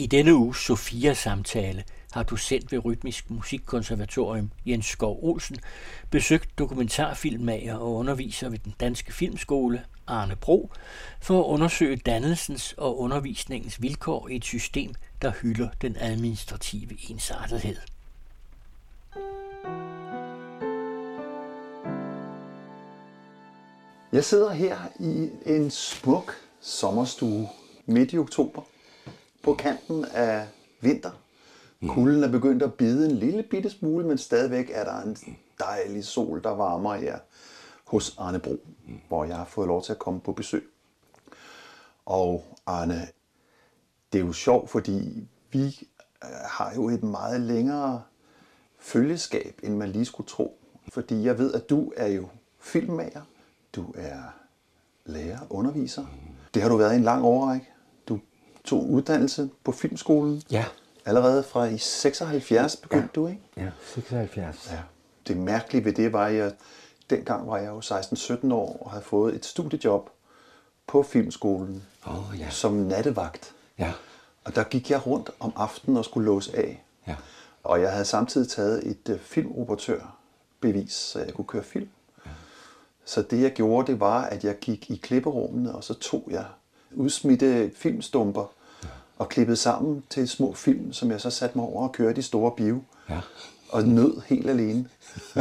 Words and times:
I 0.00 0.06
denne 0.06 0.34
uges 0.34 0.56
Sofia-samtale 0.56 1.84
har 2.12 2.22
docent 2.22 2.72
ved 2.72 2.84
Rytmisk 2.84 3.30
Musikkonservatorium 3.30 4.50
Jens 4.66 4.86
Skov 4.86 5.18
Olsen 5.22 5.56
besøgt 6.10 6.58
dokumentarfilmmager 6.58 7.74
og 7.74 7.94
underviser 7.94 8.48
ved 8.48 8.58
den 8.58 8.74
danske 8.80 9.12
filmskole 9.12 9.84
Arne 10.06 10.36
Bro 10.36 10.70
for 11.20 11.40
at 11.40 11.44
undersøge 11.44 11.96
dannelsens 11.96 12.74
og 12.76 13.00
undervisningens 13.00 13.82
vilkår 13.82 14.28
i 14.28 14.36
et 14.36 14.44
system, 14.44 14.94
der 15.22 15.32
hylder 15.42 15.68
den 15.82 15.96
administrative 16.00 17.10
ensartethed. 17.10 17.76
Jeg 24.12 24.24
sidder 24.24 24.52
her 24.52 24.76
i 25.00 25.30
en 25.46 25.70
smuk 25.70 26.34
sommerstue 26.60 27.48
midt 27.86 28.12
i 28.12 28.18
oktober 28.18 28.62
på 29.42 29.54
kanten 29.54 30.04
af 30.04 30.46
vinter. 30.80 31.10
Kulden 31.88 32.24
er 32.24 32.28
begyndt 32.28 32.62
at 32.62 32.74
bide 32.74 33.10
en 33.10 33.16
lille 33.16 33.42
bitte 33.42 33.70
smule, 33.70 34.06
men 34.06 34.18
stadigvæk 34.18 34.70
er 34.72 34.84
der 34.84 35.02
en 35.02 35.16
dejlig 35.58 36.04
sol, 36.04 36.42
der 36.42 36.50
varmer 36.50 36.94
jer 36.94 37.18
hos 37.84 38.14
Arne 38.18 38.38
Bro, 38.38 38.56
hvor 39.08 39.24
jeg 39.24 39.36
har 39.36 39.44
fået 39.44 39.68
lov 39.68 39.82
til 39.82 39.92
at 39.92 39.98
komme 39.98 40.20
på 40.20 40.32
besøg. 40.32 40.68
Og 42.06 42.44
Arne, 42.66 43.08
det 44.12 44.20
er 44.20 44.24
jo 44.24 44.32
sjovt, 44.32 44.70
fordi 44.70 45.28
vi 45.52 45.88
øh, 46.24 46.30
har 46.44 46.74
jo 46.74 46.88
et 46.88 47.02
meget 47.02 47.40
længere 47.40 48.02
følgeskab, 48.78 49.60
end 49.62 49.76
man 49.76 49.88
lige 49.88 50.04
skulle 50.04 50.26
tro. 50.28 50.58
Fordi 50.88 51.24
jeg 51.24 51.38
ved, 51.38 51.54
at 51.54 51.70
du 51.70 51.92
er 51.96 52.06
jo 52.06 52.28
filmmager, 52.58 53.22
du 53.72 53.94
er 53.96 54.22
lærer, 55.04 55.38
underviser. 55.50 56.06
Det 56.54 56.62
har 56.62 56.68
du 56.68 56.76
været 56.76 56.92
i 56.92 56.96
en 56.96 57.02
lang 57.02 57.24
årrække. 57.24 57.66
Tog 58.70 58.90
uddannelse 58.90 59.50
på 59.64 59.72
filmskolen. 59.72 60.42
Ja. 60.50 60.64
Allerede 61.04 61.42
fra 61.42 61.64
i 61.64 61.78
76 61.78 62.76
begyndte 62.76 63.08
ja. 63.14 63.20
du, 63.20 63.26
ikke? 63.26 63.40
Ja, 63.56 63.70
76. 63.94 64.68
Ja. 64.72 64.78
Det 65.28 65.36
mærkelige 65.36 65.84
ved 65.84 65.92
det 65.92 66.12
var, 66.12 66.26
at 66.26 66.34
jeg, 66.34 66.52
dengang 67.10 67.48
var 67.48 67.56
jeg 67.56 67.68
jo 67.68 67.80
16-17 67.80 68.52
år 68.52 68.78
og 68.80 68.90
havde 68.90 69.04
fået 69.04 69.34
et 69.34 69.44
studiejob 69.44 70.10
på 70.86 71.02
filmskolen 71.02 71.82
Åh, 72.06 72.38
ja. 72.38 72.50
som 72.50 72.72
nattevagt. 72.72 73.54
Ja. 73.78 73.92
Og 74.44 74.54
der 74.54 74.64
gik 74.64 74.90
jeg 74.90 75.06
rundt 75.06 75.30
om 75.40 75.52
aftenen 75.56 75.96
og 75.96 76.04
skulle 76.04 76.24
låse 76.24 76.56
af. 76.56 76.84
Ja. 77.06 77.16
Og 77.62 77.80
jeg 77.82 77.92
havde 77.92 78.04
samtidig 78.04 78.48
taget 78.48 78.86
et 78.86 79.08
uh, 79.08 79.20
filmoperatørbevis, 79.20 80.92
så 80.92 81.18
jeg 81.18 81.34
kunne 81.34 81.46
køre 81.46 81.64
film. 81.64 81.88
Ja. 82.26 82.30
Så 83.04 83.22
det 83.22 83.42
jeg 83.42 83.52
gjorde, 83.52 83.92
det 83.92 84.00
var, 84.00 84.22
at 84.24 84.44
jeg 84.44 84.58
gik 84.58 84.90
i 84.90 84.96
klipperummene, 84.96 85.74
og 85.74 85.84
så 85.84 85.94
tog 85.94 86.28
jeg 86.30 86.44
udsmidte 86.94 87.72
filmstumper. 87.76 88.59
Og 89.20 89.28
klippede 89.28 89.56
sammen 89.56 90.02
til 90.10 90.28
små 90.28 90.52
film, 90.54 90.92
som 90.92 91.10
jeg 91.10 91.20
så 91.20 91.30
satte 91.30 91.58
mig 91.58 91.66
over 91.66 91.82
og 91.88 91.92
kørte 91.92 92.18
i 92.18 92.22
store 92.22 92.52
bio. 92.56 92.82
Ja. 93.10 93.20
Og 93.68 93.82
nød 93.84 94.20
helt 94.26 94.50
alene. 94.50 94.88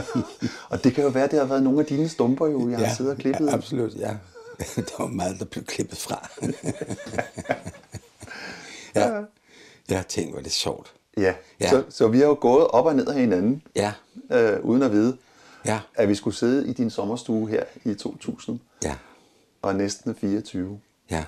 og 0.70 0.84
det 0.84 0.94
kan 0.94 1.04
jo 1.04 1.10
være, 1.10 1.24
at 1.24 1.32
det 1.32 1.40
har 1.40 1.46
været 1.46 1.64
nogle 1.64 1.80
af 1.80 1.86
dine 1.86 2.10
stumper, 2.10 2.48
jo, 2.48 2.70
jeg 2.70 2.80
har 2.80 2.96
siddet 2.96 3.12
og 3.12 3.18
klippet. 3.18 3.46
Ja, 3.48 3.54
absolut, 3.54 3.96
ja. 3.96 4.18
Der 4.76 4.98
var 5.00 5.08
meget, 5.08 5.40
der 5.40 5.46
blev 5.46 5.64
klippet 5.66 5.98
fra. 5.98 6.30
ja. 8.96 9.22
Jeg 9.90 10.08
tænkte, 10.08 10.36
var 10.36 10.42
det 10.42 10.52
sjovt. 10.52 10.94
Ja, 11.18 11.34
Ja. 11.60 11.70
Så, 11.70 11.84
så 11.90 12.08
vi 12.08 12.20
har 12.20 12.26
jo 12.26 12.38
gået 12.42 12.68
op 12.68 12.86
og 12.86 12.96
ned 12.96 13.08
af 13.08 13.16
hinanden, 13.20 13.62
Ja. 13.76 13.94
øh, 14.32 14.60
uden 14.66 14.84
at 14.84 14.92
vide, 14.92 15.18
Ja. 15.66 15.80
at 15.96 16.10
vi 16.10 16.16
skulle 16.16 16.36
sidde 16.36 16.68
i 16.68 16.74
din 16.74 16.90
sommerstue 16.90 17.50
her 17.50 17.64
i 17.86 17.94
2000 17.94 18.60
Ja. 18.84 18.96
og 19.62 19.76
næsten 19.76 20.16
24. 20.16 20.80
Ja. 21.12 21.24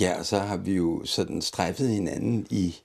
Ja, 0.00 0.18
og 0.18 0.26
så 0.26 0.38
har 0.38 0.56
vi 0.56 0.74
jo 0.74 1.04
sådan 1.04 1.42
strejfet 1.42 1.88
hinanden 1.88 2.46
i, 2.50 2.80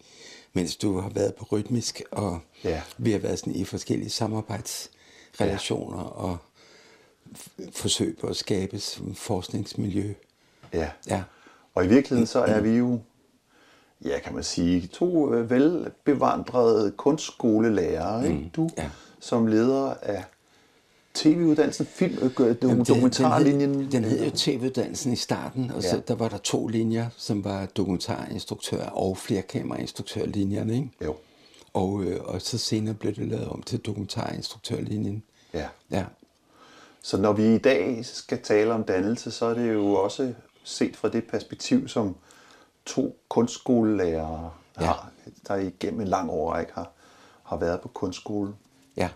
mens 0.53 0.75
du 0.75 0.99
har 0.99 1.09
været 1.09 1.35
på 1.35 1.45
rytmisk, 1.51 2.01
og 2.11 2.39
Ja. 2.63 2.81
vi 2.97 3.11
har 3.11 3.19
været 3.19 3.39
sådan 3.39 3.55
i 3.55 3.63
forskellige 3.63 4.09
samarbejdsrelationer 4.09 5.97
ja. 5.97 6.03
og 6.03 6.37
forsøg 7.73 8.17
på 8.21 8.27
at 8.27 8.35
skabe 8.35 8.81
forskningsmiljø. 9.15 10.13
Ja. 10.73 10.89
Ja. 11.07 11.23
Og 11.75 11.85
i 11.85 11.87
virkeligheden 11.87 12.27
så 12.27 12.39
er 12.39 12.59
vi 12.61 12.69
jo, 12.69 12.99
ja 14.05 14.19
kan 14.19 14.33
man 14.33 14.43
sige, 14.43 14.87
to 14.87 15.33
øh, 15.33 15.49
velbevandrede 15.49 16.91
kunstskolelærer, 16.91 18.23
ikke? 18.23 18.51
Du 18.55 18.69
ja. 18.77 18.89
som 19.19 19.47
leder 19.47 19.93
af 20.01 20.23
tv-uddannelsen, 21.15 21.85
film, 21.85 22.17
øh, 22.39 22.55
Jamen, 22.61 22.85
dokumentarlinjen. 22.85 23.73
Den 23.73 23.81
hed, 23.83 23.91
den 23.91 24.03
hed 24.03 24.25
jo 24.25 24.31
tv-uddannelsen 24.35 25.13
i 25.13 25.15
starten, 25.15 25.71
og 25.71 25.81
ja. 25.81 25.89
så 25.89 26.01
der 26.07 26.15
var 26.15 26.29
der 26.29 26.37
to 26.37 26.67
linjer, 26.67 27.09
som 27.17 27.43
var 27.43 27.65
dokumentarinstruktør 27.65 28.85
og 28.85 29.17
flerkamerainstruktørlinjerne, 29.17 30.73
ikke? 30.73 30.89
Jo. 31.05 31.15
Og, 31.73 32.03
øh, 32.03 32.19
og 32.23 32.41
så 32.41 32.57
senere 32.57 32.93
blev 32.93 33.15
det 33.15 33.27
lavet 33.27 33.47
om 33.47 33.61
til 33.63 33.79
dokumentarinstruktørlinjen. 33.79 35.23
Ja. 35.53 35.67
Ja. 35.91 36.05
Så 37.01 37.17
når 37.17 37.33
vi 37.33 37.55
i 37.55 37.57
dag 37.57 38.05
skal 38.05 38.41
tale 38.41 38.73
om 38.73 38.83
dannelse, 38.83 39.31
så 39.31 39.45
er 39.45 39.53
det 39.53 39.73
jo 39.73 39.93
også 39.93 40.33
set 40.63 40.95
fra 40.95 41.09
det 41.09 41.23
perspektiv, 41.23 41.87
som 41.87 42.15
to 42.85 43.17
kunstskolelærere 43.29 44.51
Ja. 44.81 44.85
har, 44.85 45.11
der 45.47 45.55
igennem 45.55 46.01
en 46.01 46.07
lang 46.07 46.29
årrække 46.29 46.71
har, 46.75 46.91
har 47.43 47.57
været 47.57 47.81
på 47.81 47.87
kunstskole. 47.87 48.53
Ja. 48.97 49.09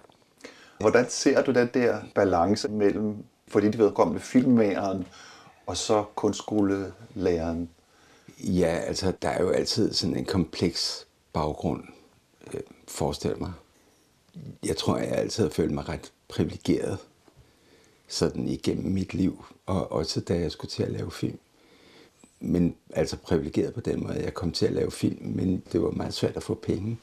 Hvordan 0.79 1.09
ser 1.09 1.41
du 1.43 1.51
den 1.51 1.69
der 1.73 2.01
balance 2.15 2.69
mellem, 2.69 3.15
for 3.47 3.59
dit 3.59 3.77
vedkommende 3.77 4.21
filmmageren, 4.21 5.07
og 5.65 5.77
så 5.77 6.03
kunstskolelæreren? 6.15 7.69
Ja, 8.39 8.67
altså, 8.67 9.13
der 9.21 9.29
er 9.29 9.43
jo 9.43 9.49
altid 9.49 9.93
sådan 9.93 10.15
en 10.15 10.25
kompleks 10.25 11.07
baggrund, 11.33 11.83
øh, 12.53 12.61
forestil 12.87 13.35
mig. 13.39 13.51
Jeg 14.65 14.77
tror, 14.77 14.97
jeg 14.97 15.11
altid 15.11 15.43
har 15.43 15.49
følt 15.49 15.71
mig 15.71 15.89
ret 15.89 16.11
privilegeret 16.27 16.97
sådan 18.07 18.47
igennem 18.47 18.91
mit 18.91 19.13
liv, 19.13 19.45
og 19.65 19.91
også 19.91 20.21
da 20.21 20.39
jeg 20.39 20.51
skulle 20.51 20.69
til 20.69 20.83
at 20.83 20.91
lave 20.91 21.11
film. 21.11 21.39
Men 22.39 22.75
altså 22.93 23.17
privilegeret 23.17 23.73
på 23.73 23.81
den 23.81 24.03
måde, 24.03 24.15
at 24.15 24.25
jeg 24.25 24.33
kom 24.33 24.51
til 24.51 24.65
at 24.65 24.73
lave 24.73 24.91
film, 24.91 25.25
men 25.25 25.63
det 25.71 25.81
var 25.81 25.91
meget 25.91 26.13
svært 26.13 26.37
at 26.37 26.43
få 26.43 26.53
penge 26.53 26.97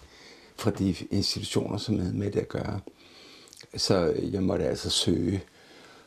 fra 0.56 0.70
de 0.70 0.94
institutioner, 1.10 1.78
som 1.78 1.98
havde 1.98 2.14
med 2.16 2.30
det 2.30 2.40
at 2.40 2.48
gøre. 2.48 2.80
Så 3.76 4.14
jeg 4.32 4.42
måtte 4.42 4.64
altså 4.64 4.90
søge 4.90 5.44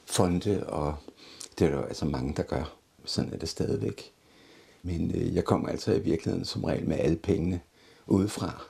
fonde, 0.06 0.68
og 0.68 0.96
det 1.60 1.66
er 1.66 1.70
der 1.70 1.78
jo 1.78 1.84
altså 1.84 2.06
mange, 2.06 2.34
der 2.38 2.44
gør. 2.44 2.76
Sådan 3.06 3.34
er 3.34 3.38
det 3.38 3.50
stadigvæk. 3.50 4.12
Men 4.84 5.16
øh, 5.16 5.36
jeg 5.36 5.46
kom 5.46 5.66
altså 5.66 5.94
i 5.94 6.00
virkeligheden 6.00 6.46
som 6.46 6.64
regel 6.64 6.88
med 6.88 7.00
alle 7.00 7.18
pengene 7.18 7.62
udefra. 8.08 8.64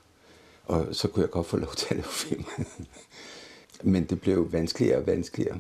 Og 0.66 0.88
så 0.92 1.08
kunne 1.08 1.22
jeg 1.22 1.30
godt 1.30 1.48
få 1.48 1.58
lov 1.58 1.76
til 1.76 1.88
at 1.90 1.96
lave 1.96 2.04
film. 2.04 2.46
Men 3.94 4.06
det 4.06 4.22
blev 4.22 4.52
vanskeligere 4.52 4.98
og 4.98 5.08
vanskeligere. 5.08 5.60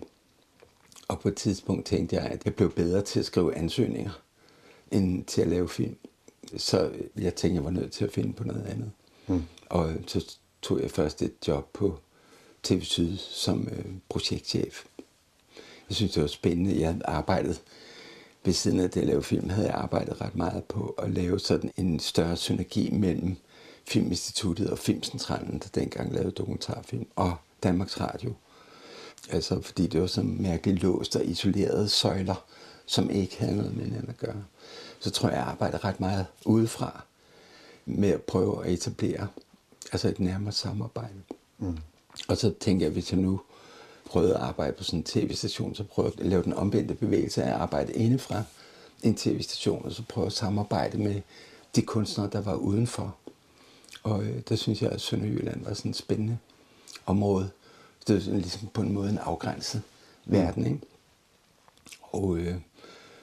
Og 1.07 1.19
på 1.19 1.27
et 1.27 1.35
tidspunkt 1.35 1.85
tænkte 1.85 2.15
jeg, 2.15 2.25
at 2.25 2.45
jeg 2.45 2.55
blev 2.55 2.71
bedre 2.71 3.01
til 3.01 3.19
at 3.19 3.25
skrive 3.25 3.55
ansøgninger, 3.55 4.21
end 4.91 5.25
til 5.25 5.41
at 5.41 5.47
lave 5.47 5.69
film. 5.69 5.95
Så 6.57 6.91
jeg 7.15 7.35
tænkte, 7.35 7.55
jeg 7.55 7.63
var 7.63 7.69
nødt 7.69 7.91
til 7.91 8.05
at 8.05 8.11
finde 8.11 8.33
på 8.33 8.43
noget 8.43 8.65
andet. 8.65 8.91
Mm. 9.27 9.43
Og 9.69 9.93
så 10.07 10.37
tog 10.61 10.81
jeg 10.81 10.91
først 10.91 11.21
et 11.21 11.33
job 11.47 11.69
på 11.73 11.99
TV 12.63 12.81
Syd 12.83 13.17
som 13.17 13.67
øh, 13.71 13.85
projektchef. 14.09 14.85
Jeg 15.89 15.95
synes, 15.95 16.11
det 16.11 16.21
var 16.21 16.27
spændende. 16.27 16.79
Jeg 16.79 16.87
havde 16.87 17.05
arbejdet 17.05 17.61
ved 18.43 18.53
siden 18.53 18.79
af 18.79 18.89
det 18.89 19.01
at 19.01 19.07
lave 19.07 19.23
film, 19.23 19.49
havde 19.49 19.67
jeg 19.67 19.75
arbejdet 19.75 20.21
ret 20.21 20.35
meget 20.35 20.63
på 20.63 20.95
at 20.97 21.11
lave 21.11 21.39
sådan 21.39 21.71
en 21.77 21.99
større 21.99 22.37
synergi 22.37 22.89
mellem 22.91 23.37
Filminstituttet 23.87 24.69
og 24.69 24.77
Filmcentralen, 24.77 25.59
der 25.59 25.81
dengang 25.81 26.13
lavede 26.13 26.31
dokumentarfilm, 26.31 27.07
og 27.15 27.35
Danmarks 27.63 27.99
Radio. 27.99 28.33
Altså, 29.29 29.61
fordi 29.61 29.87
det 29.87 30.01
var 30.01 30.07
sådan 30.07 30.41
mærkeligt 30.41 30.81
låst 30.81 31.15
og 31.15 31.25
isolerede 31.25 31.89
søjler, 31.89 32.45
som 32.85 33.09
ikke 33.09 33.37
havde 33.39 33.57
noget 33.57 33.75
med 33.75 33.85
hinanden 33.85 34.09
at 34.09 34.17
gøre. 34.17 34.43
Så 34.99 35.11
tror 35.11 35.29
jeg, 35.29 35.37
jeg 35.37 35.45
arbejdede 35.47 35.83
ret 35.83 35.99
meget 35.99 36.25
udefra 36.45 37.03
med 37.85 38.09
at 38.09 38.21
prøve 38.21 38.65
at 38.65 38.71
etablere 38.71 39.27
altså 39.91 40.07
et 40.07 40.19
nærmere 40.19 40.51
samarbejde. 40.51 41.21
Mm. 41.57 41.77
Og 42.27 42.37
så 42.37 42.53
tænkte 42.59 42.83
jeg, 42.83 42.91
hvis 42.91 43.11
jeg 43.11 43.19
nu 43.19 43.41
prøvede 44.05 44.35
at 44.35 44.41
arbejde 44.41 44.73
på 44.73 44.83
sådan 44.83 44.99
en 44.99 45.03
tv-station, 45.03 45.75
så 45.75 45.83
prøvede 45.83 46.13
jeg 46.17 46.25
at 46.25 46.29
lave 46.29 46.43
den 46.43 46.53
omvendte 46.53 46.95
bevægelse 46.95 47.43
af 47.43 47.47
at 47.47 47.61
arbejde 47.61 47.93
indefra 47.93 48.43
en 49.03 49.15
tv-station, 49.15 49.85
og 49.85 49.91
så 49.91 50.03
prøve 50.09 50.27
at 50.27 50.33
samarbejde 50.33 50.97
med 50.97 51.21
de 51.75 51.81
kunstnere, 51.81 52.29
der 52.31 52.41
var 52.41 52.55
udenfor. 52.55 53.15
Og 54.03 54.23
øh, 54.23 54.41
der 54.49 54.55
synes 54.55 54.81
jeg, 54.81 54.91
at 54.91 55.01
Sønderjylland 55.01 55.65
var 55.65 55.73
sådan 55.73 55.91
et 55.91 55.97
spændende 55.97 56.37
område. 57.05 57.49
Det 58.07 58.15
var 58.15 58.21
sådan 58.21 58.39
ligesom 58.39 58.67
på 58.73 58.81
en 58.81 58.93
måde 58.93 59.09
en 59.09 59.17
afgrænset 59.17 59.81
mm. 60.25 60.31
verden, 60.31 60.65
ikke? 60.65 60.79
Og 62.01 62.37
øh, 62.37 62.55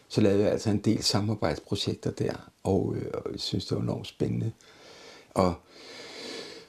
så 0.09 0.21
lavede 0.21 0.43
jeg 0.43 0.53
altså 0.53 0.71
en 0.71 0.79
del 0.79 1.03
samarbejdsprojekter 1.03 2.11
der, 2.11 2.51
og, 2.63 2.95
øh, 2.97 3.11
og 3.15 3.33
jeg 3.33 3.41
synes, 3.41 3.67
det 3.67 3.77
var 3.77 3.83
enormt 3.83 4.07
spændende. 4.07 4.53
Og 5.35 5.55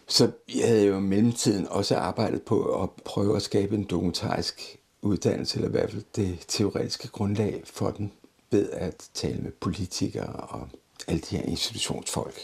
så 0.08 0.32
jeg 0.56 0.68
havde 0.68 0.86
jo 0.86 0.98
i 0.98 1.02
mellemtiden 1.02 1.68
også 1.68 1.96
arbejdet 1.96 2.42
på 2.42 2.84
at 2.84 2.90
prøve 3.06 3.36
at 3.36 3.42
skabe 3.42 3.76
en 3.76 3.84
dokumentarisk 3.84 4.80
uddannelse, 5.02 5.56
eller 5.58 5.68
i 5.68 5.72
hvert 5.72 5.92
fald 5.92 6.04
det 6.16 6.40
teoretiske 6.48 7.08
grundlag 7.08 7.62
for 7.66 7.92
den, 7.92 8.12
ved 8.52 8.70
at 8.70 9.10
tale 9.14 9.42
med 9.42 9.52
politikere 9.52 10.34
og 10.34 10.68
alle 11.08 11.22
de 11.22 11.38
her 11.38 11.44
institutionsfolk 11.44 12.40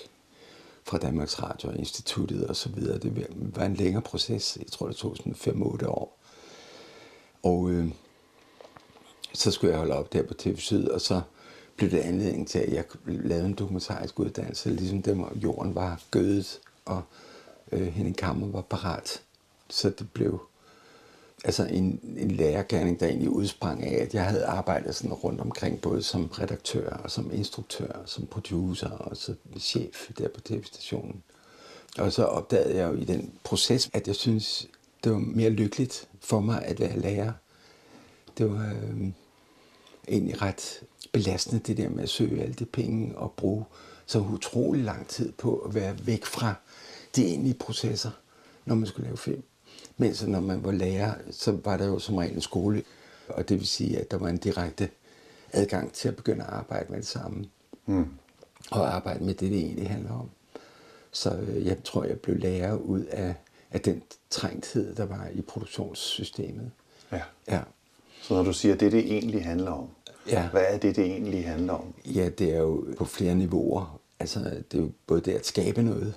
fra 0.83 0.98
Danmarks 0.98 1.44
Radio 1.44 1.69
og 1.69 1.77
Instituttet 1.77 2.48
og 2.48 2.56
så 2.56 2.69
videre. 2.69 2.98
Det 2.98 3.27
var 3.56 3.66
en 3.66 3.75
længere 3.75 4.01
proces. 4.01 4.57
Jeg 4.59 4.68
tror, 4.68 4.88
det 4.88 4.95
tog 4.95 5.18
sådan 5.18 5.33
5-8 5.33 5.88
år. 5.88 6.19
Og 7.44 7.69
øh, 7.69 7.88
så 9.33 9.51
skulle 9.51 9.71
jeg 9.71 9.80
holde 9.80 9.95
op 9.95 10.13
der 10.13 10.24
på 10.24 10.33
TV 10.33 10.57
Syd, 10.57 10.88
og 10.88 11.01
så 11.01 11.21
blev 11.77 11.92
det 11.92 12.00
anledning 12.00 12.48
til, 12.48 12.59
at 12.59 12.74
jeg 12.74 12.83
lavede 13.06 13.45
en 13.45 13.54
dokumentarisk 13.54 14.19
uddannelse, 14.19 14.69
ligesom 14.69 15.01
dem, 15.01 15.24
jorden 15.36 15.75
var 15.75 16.01
gødet, 16.12 16.59
og 16.86 17.01
øh, 17.73 17.87
Henning 17.87 18.17
Kammer 18.17 18.47
var 18.47 18.61
parat. 18.61 19.21
Så 19.69 19.89
det 19.89 20.11
blev 20.13 20.41
altså 21.43 21.63
en, 21.65 21.99
en 22.17 22.31
lærergærning, 22.31 22.99
der 22.99 23.07
egentlig 23.07 23.29
udsprang 23.29 23.83
af, 23.83 24.01
at 24.03 24.13
jeg 24.13 24.25
havde 24.25 24.45
arbejdet 24.45 24.95
sådan 24.95 25.13
rundt 25.13 25.41
omkring, 25.41 25.81
både 25.81 26.03
som 26.03 26.25
redaktør 26.25 26.89
og 26.89 27.11
som 27.11 27.31
instruktør, 27.33 28.01
som 28.05 28.25
producer 28.25 28.89
og 28.89 29.17
så 29.17 29.35
chef 29.59 30.11
der 30.17 30.27
på 30.27 30.41
tv-stationen. 30.41 31.23
Og 31.97 32.13
så 32.13 32.23
opdagede 32.23 32.75
jeg 32.75 32.93
jo 32.93 32.95
i 32.95 33.05
den 33.05 33.33
proces, 33.43 33.89
at 33.93 34.07
jeg 34.07 34.15
synes, 34.15 34.67
det 35.03 35.11
var 35.11 35.17
mere 35.17 35.49
lykkeligt 35.49 36.07
for 36.19 36.39
mig 36.39 36.65
at 36.65 36.79
være 36.79 36.99
lærer. 36.99 37.31
Det 38.37 38.51
var 38.51 38.73
øh, 38.73 39.07
egentlig 40.07 40.41
ret 40.41 40.83
belastende, 41.11 41.61
det 41.67 41.77
der 41.77 41.89
med 41.89 42.03
at 42.03 42.09
søge 42.09 42.41
alle 42.41 42.53
de 42.53 42.65
penge 42.65 43.17
og 43.17 43.31
bruge 43.31 43.65
så 44.05 44.19
utrolig 44.19 44.83
lang 44.83 45.07
tid 45.07 45.31
på 45.31 45.57
at 45.57 45.75
være 45.75 45.95
væk 46.05 46.25
fra 46.25 46.55
de 47.15 47.25
egentlige 47.25 47.54
processer, 47.54 48.12
når 48.65 48.75
man 48.75 48.88
skulle 48.88 49.06
lave 49.06 49.18
film. 49.18 49.44
Mens 49.98 50.27
når 50.27 50.39
man 50.39 50.63
var 50.63 50.71
lærer, 50.71 51.13
så 51.31 51.51
var 51.63 51.77
der 51.77 51.86
jo 51.86 52.00
som 52.00 52.18
regel 52.18 52.36
en 52.36 52.42
skole, 52.42 52.83
og 53.27 53.50
det 53.50 53.60
vil 53.60 53.68
sige, 53.68 54.00
at 54.00 54.12
der 54.12 54.18
var 54.18 54.30
en 54.30 54.38
direkte 54.38 54.89
adgang 55.51 55.94
til 55.94 56.07
at 56.07 56.15
begynde 56.15 56.44
at 56.44 56.50
arbejde 56.50 56.86
med 56.89 56.98
det 56.98 57.07
samme. 57.07 57.45
Mm. 57.86 58.06
Og 58.71 58.95
arbejde 58.95 59.24
med 59.24 59.33
det, 59.33 59.51
det 59.51 59.60
egentlig 59.60 59.89
handler 59.89 60.12
om. 60.12 60.30
Så 61.12 61.36
øh, 61.36 61.65
jeg 61.65 61.83
tror, 61.83 62.04
jeg 62.04 62.19
blev 62.19 62.38
lærer 62.38 62.75
ud 62.75 63.06
af, 63.06 63.36
af 63.71 63.81
den 63.81 64.04
trængthed, 64.30 64.95
der 64.95 65.06
var 65.06 65.27
i 65.33 65.42
produktionssystemet. 65.42 66.71
Ja. 67.12 67.21
ja. 67.48 67.62
Så 68.21 68.33
når 68.33 68.44
du 68.44 68.54
siger, 68.54 68.74
at 68.74 68.80
det, 68.80 68.92
det 68.92 69.00
egentlig 69.00 69.45
handler 69.45 69.71
om, 69.71 69.88
ja. 70.27 70.50
hvad 70.50 70.63
er 70.68 70.77
det, 70.77 70.95
det 70.95 71.06
egentlig 71.06 71.48
handler 71.48 71.74
om? 71.74 71.94
Ja, 72.06 72.30
det 72.30 72.54
er 72.54 72.59
jo 72.59 72.86
på 72.98 73.06
flere 73.06 73.36
niveauer. 73.36 74.00
Altså, 74.19 74.39
det 74.39 74.77
er 74.77 74.83
jo 74.83 74.92
både 75.07 75.21
det 75.21 75.31
at 75.31 75.45
skabe 75.45 75.83
noget, 75.83 76.16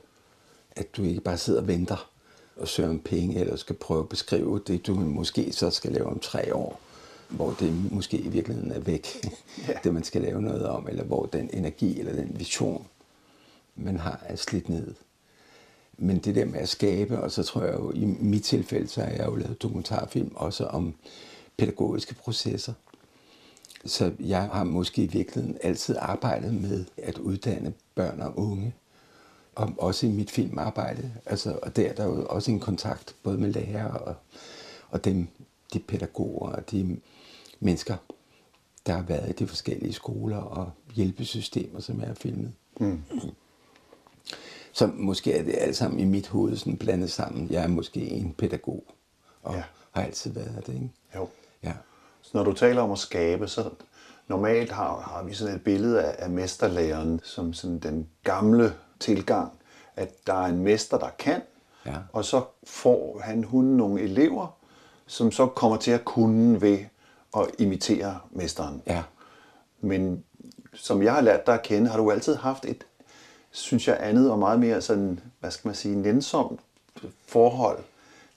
at 0.76 0.96
du 0.96 1.02
ikke 1.02 1.20
bare 1.20 1.38
sidder 1.38 1.60
og 1.60 1.68
venter 1.68 2.10
og 2.56 2.68
søger 2.68 2.90
om 2.90 2.98
penge, 2.98 3.40
eller 3.40 3.56
skal 3.56 3.76
prøve 3.76 4.00
at 4.00 4.08
beskrive 4.08 4.60
det, 4.66 4.86
du 4.86 4.94
måske 4.94 5.52
så 5.52 5.70
skal 5.70 5.92
lave 5.92 6.06
om 6.06 6.18
tre 6.18 6.54
år, 6.54 6.80
hvor 7.28 7.56
det 7.60 7.92
måske 7.92 8.16
i 8.16 8.28
virkeligheden 8.28 8.72
er 8.72 8.80
væk, 8.80 9.06
ja. 9.68 9.72
det 9.84 9.94
man 9.94 10.04
skal 10.04 10.22
lave 10.22 10.42
noget 10.42 10.66
om, 10.66 10.88
eller 10.88 11.04
hvor 11.04 11.26
den 11.26 11.50
energi 11.52 12.00
eller 12.00 12.12
den 12.12 12.38
vision, 12.38 12.86
man 13.76 13.96
har, 13.96 14.20
er 14.26 14.36
slidt 14.36 14.68
ned. 14.68 14.94
Men 15.98 16.18
det 16.18 16.34
der 16.34 16.44
med 16.44 16.58
at 16.58 16.68
skabe, 16.68 17.20
og 17.20 17.30
så 17.30 17.42
tror 17.42 17.62
jeg 17.62 17.74
jo, 17.74 17.92
i 17.92 18.04
mit 18.04 18.44
tilfælde, 18.44 18.88
så 18.88 19.00
har 19.00 19.10
jeg 19.10 19.26
jo 19.26 19.34
lavet 19.34 19.62
dokumentarfilm 19.62 20.32
også 20.34 20.64
om 20.64 20.94
pædagogiske 21.56 22.14
processer. 22.14 22.72
Så 23.84 24.12
jeg 24.20 24.42
har 24.42 24.64
måske 24.64 25.02
i 25.02 25.06
virkeligheden 25.06 25.58
altid 25.62 25.96
arbejdet 25.98 26.54
med 26.54 26.84
at 26.96 27.18
uddanne 27.18 27.72
børn 27.94 28.20
og 28.20 28.38
unge 28.38 28.74
og 29.56 29.74
også 29.78 30.06
i 30.06 30.10
mit 30.10 30.30
filmarbejde. 30.30 31.12
Altså, 31.26 31.58
og 31.62 31.76
der 31.76 31.88
er 31.88 31.94
der 31.94 32.04
jo 32.04 32.26
også 32.26 32.50
en 32.50 32.60
kontakt 32.60 33.14
både 33.22 33.38
med 33.38 33.52
lærere 33.52 33.98
og, 33.98 34.14
og 34.90 35.04
dem, 35.04 35.28
de 35.72 35.78
pædagoger 35.78 36.52
og 36.52 36.70
de 36.70 36.96
mennesker, 37.60 37.96
der 38.86 38.92
har 38.92 39.02
været 39.02 39.30
i 39.30 39.32
de 39.32 39.46
forskellige 39.46 39.92
skoler 39.92 40.38
og 40.38 40.70
hjælpesystemer, 40.94 41.80
som 41.80 42.00
jeg 42.00 42.06
har 42.06 42.14
filmet. 42.14 42.52
Mm. 42.80 43.02
Så 44.72 44.90
måske 44.94 45.32
er 45.32 45.42
det 45.42 45.54
alt 45.58 45.76
sammen 45.76 46.00
i 46.00 46.04
mit 46.04 46.28
hoved 46.28 46.56
sådan 46.56 46.76
blandet 46.76 47.12
sammen. 47.12 47.50
Jeg 47.50 47.62
er 47.62 47.68
måske 47.68 48.00
en 48.00 48.34
pædagog, 48.38 48.84
og 49.42 49.54
ja. 49.54 49.62
har 49.92 50.02
altid 50.02 50.32
været 50.32 50.66
det. 50.66 50.74
Ikke? 50.74 50.90
Jo. 51.14 51.28
Ja. 51.62 51.72
Så 52.22 52.30
når 52.34 52.44
du 52.44 52.52
taler 52.52 52.82
om 52.82 52.90
at 52.90 52.98
skabe, 52.98 53.48
så 53.48 53.70
normalt 54.28 54.72
har, 54.72 55.00
har 55.00 55.22
vi 55.22 55.34
sådan 55.34 55.54
et 55.54 55.64
billede 55.64 56.02
af, 56.02 56.16
af 56.18 56.30
mesterlæreren 56.30 57.20
som 57.24 57.52
sådan 57.52 57.78
den 57.78 58.08
gamle 58.24 58.72
tilgang, 59.00 59.52
at 59.96 60.26
der 60.26 60.34
er 60.34 60.46
en 60.46 60.58
mester, 60.58 60.98
der 60.98 61.08
kan, 61.18 61.42
ja. 61.86 61.94
og 62.12 62.24
så 62.24 62.42
får 62.64 63.20
han 63.24 63.44
hun 63.44 63.64
nogle 63.64 64.00
elever, 64.00 64.56
som 65.06 65.32
så 65.32 65.46
kommer 65.46 65.76
til 65.76 65.90
at 65.90 66.04
kunne 66.04 66.60
ved 66.60 66.78
at 67.36 67.46
imitere 67.58 68.18
mesteren. 68.30 68.82
Ja. 68.86 69.02
Men 69.80 70.24
som 70.74 71.02
jeg 71.02 71.14
har 71.14 71.20
lært 71.20 71.46
dig 71.46 71.54
at 71.54 71.62
kende, 71.62 71.90
har 71.90 71.96
du 71.96 72.10
altid 72.10 72.34
haft 72.34 72.64
et, 72.64 72.84
synes 73.50 73.88
jeg, 73.88 73.96
andet 74.00 74.30
og 74.30 74.38
meget 74.38 74.60
mere 74.60 74.80
sådan, 74.80 75.20
hvad 75.40 75.50
skal 75.50 75.68
man 75.68 75.74
sige, 75.74 75.96
nænsomt 75.96 76.60
forhold 77.26 77.78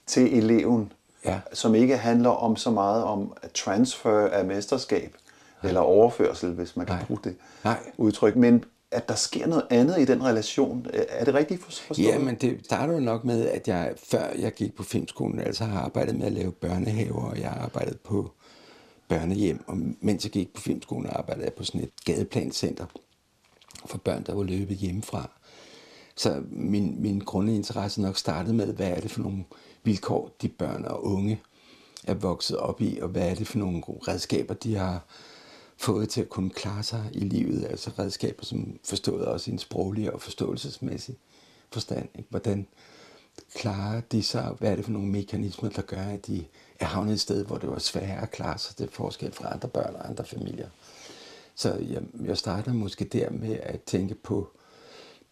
til 0.06 0.38
eleven, 0.38 0.92
ja. 1.24 1.40
som 1.52 1.74
ikke 1.74 1.96
handler 1.96 2.30
om 2.30 2.56
så 2.56 2.70
meget 2.70 3.04
om 3.04 3.32
transfer 3.54 4.28
af 4.28 4.44
mesterskab, 4.44 5.16
Nej. 5.62 5.68
eller 5.68 5.80
overførsel, 5.80 6.50
hvis 6.50 6.76
man 6.76 6.86
kan 6.86 6.96
Nej. 6.96 7.04
bruge 7.04 7.20
det 7.24 7.36
Nej. 7.64 7.78
udtryk, 7.96 8.36
men 8.36 8.64
at 8.92 9.08
der 9.08 9.14
sker 9.14 9.46
noget 9.46 9.66
andet 9.70 10.00
i 10.00 10.04
den 10.04 10.24
relation. 10.24 10.86
Øh, 10.94 11.02
er 11.08 11.24
det 11.24 11.34
rigtigt 11.34 11.62
forstået? 11.64 11.98
Ja, 11.98 12.18
men 12.18 12.34
det 12.34 12.60
starter 12.64 12.94
jo 12.94 13.00
nok 13.00 13.24
med, 13.24 13.46
at 13.46 13.68
jeg 13.68 13.94
før 14.04 14.32
jeg 14.38 14.52
gik 14.52 14.74
på 14.74 14.82
filmskolen, 14.82 15.40
altså 15.40 15.64
har 15.64 15.80
arbejdet 15.80 16.14
med 16.14 16.26
at 16.26 16.32
lave 16.32 16.52
børnehaver, 16.52 17.22
og 17.22 17.40
jeg 17.40 17.50
har 17.50 17.60
arbejdet 17.60 18.00
på 18.00 18.30
børnehjem, 19.08 19.64
og 19.66 19.76
mens 20.00 20.24
jeg 20.24 20.32
gik 20.32 20.54
på 20.54 20.60
filmskolen, 20.60 21.10
arbejdede 21.10 21.44
jeg 21.44 21.52
på 21.52 21.64
sådan 21.64 21.80
et 21.80 22.04
gadeplancenter 22.04 22.86
for 23.86 23.98
børn, 23.98 24.22
der 24.26 24.34
var 24.34 24.42
løbet 24.42 24.76
hjemmefra. 24.76 25.30
Så 26.16 26.42
min, 26.50 27.02
min 27.02 27.18
grundinteresse 27.18 28.02
nok 28.02 28.16
startede 28.16 28.54
med, 28.54 28.72
hvad 28.72 28.88
er 28.90 29.00
det 29.00 29.10
for 29.10 29.22
nogle 29.22 29.44
vilkår, 29.84 30.30
de 30.42 30.48
børn 30.48 30.84
og 30.84 31.04
unge 31.04 31.40
er 32.04 32.14
vokset 32.14 32.56
op 32.56 32.80
i, 32.80 32.98
og 33.02 33.08
hvad 33.08 33.30
er 33.30 33.34
det 33.34 33.46
for 33.46 33.58
nogle 33.58 33.82
redskaber, 33.86 34.54
de 34.54 34.76
har 34.76 35.04
fået 35.80 36.08
til 36.08 36.20
at 36.20 36.28
kunne 36.28 36.50
klare 36.50 36.82
sig 36.82 37.10
i 37.12 37.20
livet, 37.20 37.64
altså 37.64 37.90
redskaber, 37.98 38.44
som 38.44 38.78
forstået 38.84 39.24
også 39.24 39.50
i 39.50 39.52
en 39.52 39.58
sproglig 39.58 40.12
og 40.12 40.22
forståelsesmæssig 40.22 41.16
forstand. 41.72 42.08
Ikke? 42.14 42.28
Hvordan 42.30 42.66
klarer 43.54 44.00
de 44.00 44.22
sig, 44.22 44.54
hvad 44.58 44.70
er 44.70 44.76
det 44.76 44.84
for 44.84 44.92
nogle 44.92 45.08
mekanismer, 45.08 45.70
der 45.70 45.82
gør, 45.82 46.02
at 46.02 46.26
de 46.26 46.44
er 46.80 46.86
havnet 46.86 47.12
et 47.12 47.20
sted, 47.20 47.44
hvor 47.44 47.58
det 47.58 47.70
var 47.70 47.78
sværere 47.78 48.22
at 48.22 48.30
klare 48.30 48.58
sig 48.58 48.76
til 48.76 48.88
forskel 48.90 49.32
fra 49.32 49.54
andre 49.54 49.68
børn 49.68 49.94
og 49.94 50.08
andre 50.08 50.24
familier. 50.24 50.68
Så 51.54 51.74
jeg, 51.74 52.02
jeg 52.24 52.38
starter 52.38 52.72
måske 52.72 53.04
der 53.04 53.30
med 53.30 53.58
at 53.62 53.82
tænke 53.82 54.14
på 54.14 54.48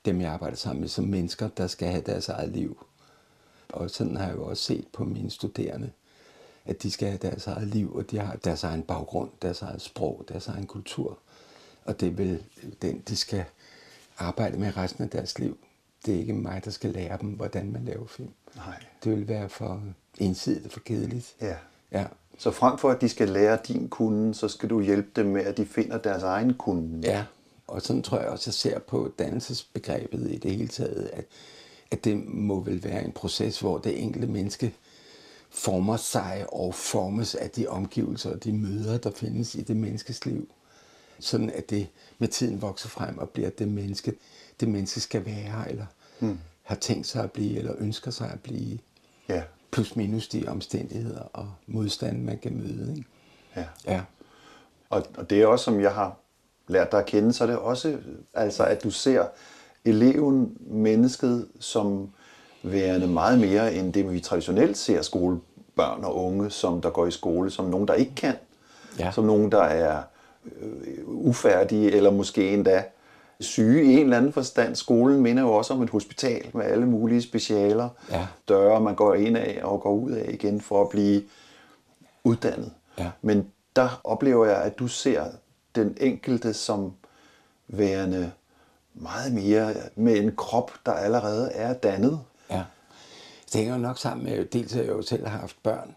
dem, 0.04 0.20
jeg 0.20 0.32
arbejder 0.32 0.56
sammen 0.56 0.80
med 0.80 0.88
som 0.88 1.04
mennesker, 1.04 1.48
der 1.48 1.66
skal 1.66 1.88
have 1.88 2.02
deres 2.06 2.28
eget 2.28 2.50
liv. 2.50 2.86
Og 3.68 3.90
sådan 3.90 4.16
har 4.16 4.26
jeg 4.26 4.36
jo 4.36 4.46
også 4.46 4.62
set 4.62 4.86
på 4.92 5.04
mine 5.04 5.30
studerende, 5.30 5.90
at 6.68 6.82
de 6.82 6.90
skal 6.90 7.08
have 7.08 7.18
deres 7.22 7.46
eget 7.46 7.68
liv, 7.68 7.94
og 7.94 8.10
de 8.10 8.18
har 8.18 8.36
deres 8.36 8.64
egen 8.64 8.82
baggrund, 8.82 9.30
deres 9.42 9.62
eget 9.62 9.82
sprog, 9.82 10.24
deres 10.28 10.48
egen 10.48 10.66
kultur. 10.66 11.18
Og 11.84 12.00
det 12.00 12.08
er 12.08 12.12
vel 12.12 12.42
den, 12.82 13.02
de 13.08 13.16
skal 13.16 13.44
arbejde 14.18 14.58
med 14.58 14.76
resten 14.76 15.04
af 15.04 15.10
deres 15.10 15.38
liv. 15.38 15.58
Det 16.06 16.14
er 16.14 16.18
ikke 16.18 16.32
mig, 16.32 16.64
der 16.64 16.70
skal 16.70 16.90
lære 16.90 17.18
dem, 17.20 17.28
hvordan 17.28 17.72
man 17.72 17.84
laver 17.84 18.06
film. 18.06 18.30
Nej. 18.56 18.84
Det 19.04 19.12
vil 19.12 19.28
være 19.28 19.48
for 19.48 19.82
ensidigt 20.18 20.66
og 20.66 20.72
for 20.72 20.80
kedeligt. 20.80 21.34
Ja. 21.40 21.56
ja. 21.92 22.06
Så 22.38 22.50
frem 22.50 22.78
for 22.78 22.90
at 22.90 23.00
de 23.00 23.08
skal 23.08 23.28
lære 23.28 23.58
din 23.68 23.88
kunde, 23.88 24.34
så 24.34 24.48
skal 24.48 24.70
du 24.70 24.80
hjælpe 24.80 25.08
dem 25.16 25.26
med, 25.26 25.44
at 25.44 25.56
de 25.56 25.66
finder 25.66 25.98
deres 25.98 26.22
egen 26.22 26.54
kunde. 26.54 27.08
Ja, 27.08 27.24
og 27.66 27.82
sådan 27.82 28.02
tror 28.02 28.18
jeg 28.18 28.28
også, 28.28 28.42
at 28.42 28.46
jeg 28.46 28.54
ser 28.54 28.78
på 28.78 29.12
dannelsesbegrebet 29.18 30.30
i 30.30 30.38
det 30.38 30.50
hele 30.50 30.68
taget, 30.68 31.10
at, 31.12 31.24
at 31.90 32.04
det 32.04 32.26
må 32.26 32.60
vel 32.60 32.84
være 32.84 33.04
en 33.04 33.12
proces, 33.12 33.60
hvor 33.60 33.78
det 33.78 34.02
enkelte 34.02 34.26
menneske 34.28 34.74
former 35.50 35.96
sig 35.96 36.46
og 36.48 36.74
formes 36.74 37.34
af 37.34 37.50
de 37.50 37.66
omgivelser 37.66 38.30
og 38.30 38.44
de 38.44 38.52
møder, 38.52 38.98
der 38.98 39.10
findes 39.10 39.54
i 39.54 39.62
det 39.62 39.76
menneskes 39.76 40.26
liv. 40.26 40.48
Sådan 41.20 41.50
at 41.50 41.70
det 41.70 41.88
med 42.18 42.28
tiden 42.28 42.62
vokser 42.62 42.88
frem 42.88 43.18
og 43.18 43.30
bliver 43.30 43.50
det 43.50 43.68
menneske, 43.68 44.14
det 44.60 44.68
menneske 44.68 45.00
skal 45.00 45.26
være, 45.26 45.70
eller 45.70 45.86
mm. 46.20 46.38
har 46.62 46.74
tænkt 46.74 47.06
sig 47.06 47.24
at 47.24 47.32
blive, 47.32 47.58
eller 47.58 47.74
ønsker 47.78 48.10
sig 48.10 48.30
at 48.30 48.40
blive. 48.40 48.78
Ja. 49.28 49.42
Plus 49.70 49.96
minus 49.96 50.28
de 50.28 50.44
omstændigheder 50.48 51.22
og 51.22 51.52
modstand, 51.66 52.22
man 52.22 52.38
kan 52.38 52.56
møde. 52.56 52.94
Ikke? 52.96 53.08
Ja. 53.56 53.64
ja. 53.86 54.02
Og, 54.90 55.06
og 55.16 55.30
det 55.30 55.42
er 55.42 55.46
også, 55.46 55.64
som 55.64 55.80
jeg 55.80 55.94
har 55.94 56.16
lært 56.68 56.92
dig 56.92 57.00
at 57.00 57.06
kende, 57.06 57.32
så 57.32 57.44
er 57.44 57.48
det 57.48 57.58
også, 57.58 57.98
altså, 58.34 58.64
at 58.64 58.82
du 58.84 58.90
ser 58.90 59.26
eleven, 59.84 60.56
mennesket, 60.60 61.48
som 61.60 62.10
værende 62.72 63.06
meget 63.06 63.38
mere 63.40 63.74
end 63.74 63.92
det, 63.92 64.12
vi 64.12 64.20
traditionelt 64.20 64.76
ser 64.76 65.02
skolebørn 65.02 66.04
og 66.04 66.24
unge, 66.24 66.50
som 66.50 66.80
der 66.80 66.90
går 66.90 67.06
i 67.06 67.10
skole, 67.10 67.50
som 67.50 67.64
nogen, 67.64 67.88
der 67.88 67.94
ikke 67.94 68.14
kan. 68.14 68.34
Ja. 68.98 69.10
Som 69.10 69.24
nogen, 69.24 69.52
der 69.52 69.62
er 69.62 70.02
øh, 70.60 70.98
ufærdige, 71.06 71.92
eller 71.92 72.10
måske 72.10 72.54
endda 72.54 72.84
syge 73.40 73.84
i 73.84 73.92
en 73.92 73.98
eller 73.98 74.16
anden 74.16 74.32
forstand. 74.32 74.74
Skolen 74.74 75.20
minder 75.20 75.42
jo 75.42 75.52
også 75.52 75.74
om 75.74 75.82
et 75.82 75.90
hospital 75.90 76.50
med 76.54 76.64
alle 76.64 76.86
mulige 76.86 77.22
specialer, 77.22 77.88
ja. 78.10 78.26
døre, 78.48 78.80
man 78.80 78.94
går 78.94 79.14
ind 79.14 79.36
af 79.36 79.60
og 79.62 79.80
går 79.80 79.92
ud 79.92 80.10
af 80.10 80.30
igen 80.32 80.60
for 80.60 80.82
at 80.82 80.88
blive 80.88 81.22
uddannet. 82.24 82.72
Ja. 82.98 83.10
Men 83.22 83.46
der 83.76 84.00
oplever 84.04 84.46
jeg, 84.46 84.56
at 84.56 84.78
du 84.78 84.88
ser 84.88 85.24
den 85.74 85.96
enkelte 86.00 86.54
som 86.54 86.92
værende 87.68 88.32
meget 88.94 89.32
mere 89.32 89.74
med 89.96 90.16
en 90.16 90.36
krop, 90.36 90.72
der 90.86 90.92
allerede 90.92 91.50
er 91.52 91.72
dannet. 91.72 92.20
Det 93.52 93.60
hænger 93.60 93.76
nok 93.76 93.98
sammen 93.98 94.24
med, 94.24 94.44
dels 94.44 94.74
at 94.76 94.86
jeg 94.86 94.88
jo 94.88 95.02
selv 95.02 95.26
har 95.26 95.38
haft 95.38 95.62
børn, 95.62 95.94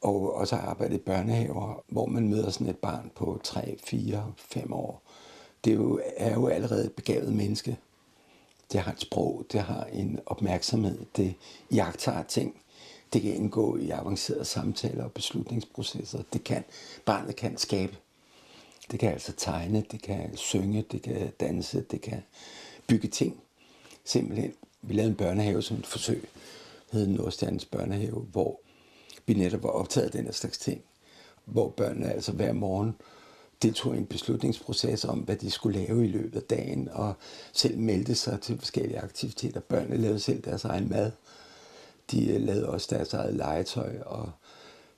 og 0.00 0.34
også 0.34 0.56
har 0.56 0.68
arbejdet 0.68 0.94
i 0.94 0.98
børnehaver, 0.98 1.84
hvor 1.88 2.06
man 2.06 2.28
møder 2.28 2.50
sådan 2.50 2.66
et 2.66 2.78
barn 2.78 3.10
på 3.14 3.40
3, 3.44 3.78
4, 3.84 4.32
5 4.36 4.72
år. 4.72 5.02
Det 5.64 5.70
er 5.70 5.74
jo, 5.74 6.00
er 6.16 6.34
jo 6.34 6.46
allerede 6.46 6.84
et 6.84 6.92
begavet 6.92 7.32
menneske. 7.32 7.76
Det 8.72 8.80
har 8.80 8.92
et 8.92 9.00
sprog, 9.00 9.44
det 9.52 9.60
har 9.60 9.84
en 9.84 10.20
opmærksomhed, 10.26 10.98
det 11.16 11.34
jagter 11.72 12.22
ting. 12.22 12.60
Det 13.12 13.22
kan 13.22 13.34
indgå 13.34 13.76
i 13.76 13.90
avancerede 13.90 14.44
samtaler 14.44 15.04
og 15.04 15.12
beslutningsprocesser. 15.12 16.22
Det 16.32 16.44
kan, 16.44 16.64
barnet 17.04 17.36
kan 17.36 17.56
skabe. 17.56 17.96
Det 18.90 19.00
kan 19.00 19.12
altså 19.12 19.32
tegne, 19.36 19.84
det 19.90 20.02
kan 20.02 20.36
synge, 20.36 20.84
det 20.92 21.02
kan 21.02 21.32
danse, 21.40 21.84
det 21.90 22.00
kan 22.00 22.22
bygge 22.86 23.08
ting. 23.08 23.40
Simpelthen. 24.04 24.52
Vi 24.82 24.94
lavede 24.94 25.10
en 25.10 25.16
børnehave 25.16 25.62
som 25.62 25.76
et 25.76 25.86
forsøg, 25.86 26.28
hed 26.92 27.06
Nordstjernens 27.06 27.64
Børnehave, 27.64 28.26
hvor 28.32 28.60
vi 29.26 29.34
netop 29.34 29.62
var 29.62 29.70
optaget 29.70 30.06
af 30.06 30.12
den 30.12 30.24
her 30.24 30.32
slags 30.32 30.58
ting. 30.58 30.82
Hvor 31.44 31.68
børnene 31.68 32.12
altså 32.12 32.32
hver 32.32 32.52
morgen 32.52 32.94
deltog 33.62 33.94
i 33.94 33.98
en 33.98 34.06
beslutningsproces 34.06 35.04
om, 35.04 35.18
hvad 35.18 35.36
de 35.36 35.50
skulle 35.50 35.78
lave 35.78 36.04
i 36.04 36.08
løbet 36.08 36.36
af 36.36 36.42
dagen, 36.42 36.88
og 36.92 37.14
selv 37.52 37.78
meldte 37.78 38.14
sig 38.14 38.40
til 38.40 38.58
forskellige 38.58 39.00
aktiviteter. 39.00 39.60
Børnene 39.60 39.96
lavede 39.96 40.20
selv 40.20 40.42
deres 40.42 40.64
egen 40.64 40.88
mad. 40.88 41.10
De 42.10 42.32
øh, 42.32 42.40
lavede 42.40 42.68
også 42.68 42.86
deres 42.90 43.14
eget 43.14 43.34
legetøj 43.34 43.98
og 44.06 44.30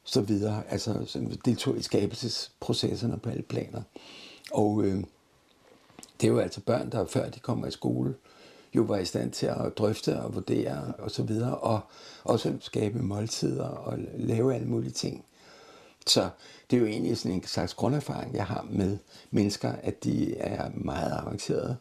så 0.04 0.20
videre. 0.20 0.62
Altså 0.68 1.20
deltog 1.44 1.78
i 1.78 1.82
skabelsesprocesserne 1.82 3.18
på 3.18 3.30
alle 3.30 3.42
planer. 3.42 3.82
Og 4.52 4.82
øh, 4.84 5.04
det 6.20 6.26
er 6.26 6.32
jo 6.32 6.38
altså 6.38 6.60
børn, 6.60 6.90
der 6.92 7.06
før 7.06 7.30
de 7.30 7.40
kommer 7.40 7.66
i 7.66 7.70
skole, 7.70 8.14
jo 8.76 8.82
var 8.82 8.96
i 8.96 9.04
stand 9.04 9.32
til 9.32 9.46
at 9.46 9.78
drøfte 9.78 10.20
og 10.20 10.34
vurdere 10.34 10.92
og 10.98 11.10
så 11.10 11.22
videre, 11.22 11.56
og 11.58 11.80
også 12.24 12.56
skabe 12.60 12.98
måltider 12.98 13.64
og 13.64 13.98
lave 14.16 14.54
alle 14.54 14.68
mulige 14.68 14.92
ting. 14.92 15.24
Så 16.06 16.30
det 16.70 16.76
er 16.76 16.80
jo 16.80 16.86
egentlig 16.86 17.18
sådan 17.18 17.36
en 17.36 17.44
slags 17.46 17.74
grunderfaring, 17.74 18.34
jeg 18.34 18.46
har 18.46 18.66
med 18.70 18.98
mennesker, 19.30 19.72
at 19.72 20.04
de 20.04 20.36
er 20.36 20.70
meget 20.74 21.12
avancerede 21.12 21.76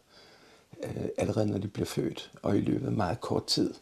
øh, 0.83 1.05
allerede 1.17 1.45
når 1.45 1.57
de 1.57 1.67
bliver 1.67 1.85
født, 1.85 2.31
og 2.41 2.57
i 2.57 2.61
løbet 2.61 2.87
af 2.87 2.91
meget 2.91 3.21
kort 3.21 3.45
tid 3.45 3.73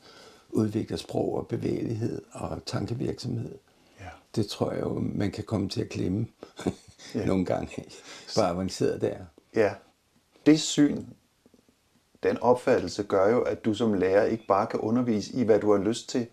udvikler 0.49 0.97
sprog 0.97 1.35
og 1.35 1.47
bevægelighed 1.47 2.21
og 2.31 2.65
tankevirksomhed. 2.65 3.55
Ja. 3.99 4.09
Det 4.35 4.47
tror 4.47 4.71
jeg 4.71 4.81
jo, 4.81 4.99
man 4.99 5.31
kan 5.31 5.43
komme 5.43 5.69
til 5.69 5.81
at 5.81 5.89
glemme 5.89 6.27
ja. 7.15 7.25
nogle 7.29 7.45
gange, 7.45 7.85
hvor 8.33 8.43
avanceret 8.43 9.01
det 9.01 9.13
er. 9.13 9.25
Ja, 9.55 9.73
det 10.45 10.61
syn, 10.61 11.05
den 12.23 12.37
opfattelse 12.41 13.03
gør 13.03 13.29
jo, 13.29 13.41
at 13.41 13.65
du 13.65 13.73
som 13.73 13.93
lærer 13.93 14.23
ikke 14.25 14.47
bare 14.47 14.67
kan 14.67 14.79
undervise 14.79 15.33
i, 15.33 15.43
hvad 15.43 15.59
du 15.59 15.71
har 15.71 15.83
lyst 15.83 16.09
til, 16.09 16.27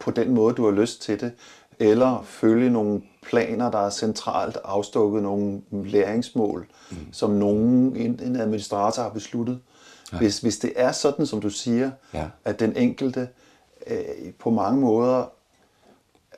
på 0.00 0.10
den 0.10 0.34
måde, 0.34 0.54
du 0.54 0.64
har 0.64 0.72
lyst 0.72 1.02
til 1.02 1.20
det, 1.20 1.32
eller 1.78 2.22
følge 2.22 2.70
nogle 2.70 3.02
planer, 3.22 3.70
der 3.70 3.78
er 3.78 3.90
centralt 3.90 4.58
afstukket, 4.64 5.22
nogle 5.22 5.62
læringsmål, 5.70 6.66
mm. 6.90 6.96
som 7.12 7.30
nogen, 7.30 7.96
en 7.96 8.36
administrator 8.36 9.02
har 9.02 9.10
besluttet. 9.10 9.60
Ja. 10.12 10.18
Hvis, 10.18 10.38
hvis 10.38 10.58
det 10.58 10.72
er 10.76 10.92
sådan, 10.92 11.26
som 11.26 11.40
du 11.40 11.50
siger, 11.50 11.90
ja. 12.14 12.26
at 12.44 12.60
den 12.60 12.76
enkelte 12.76 13.28
øh, 13.86 14.32
på 14.38 14.50
mange 14.50 14.80
måder 14.80 15.18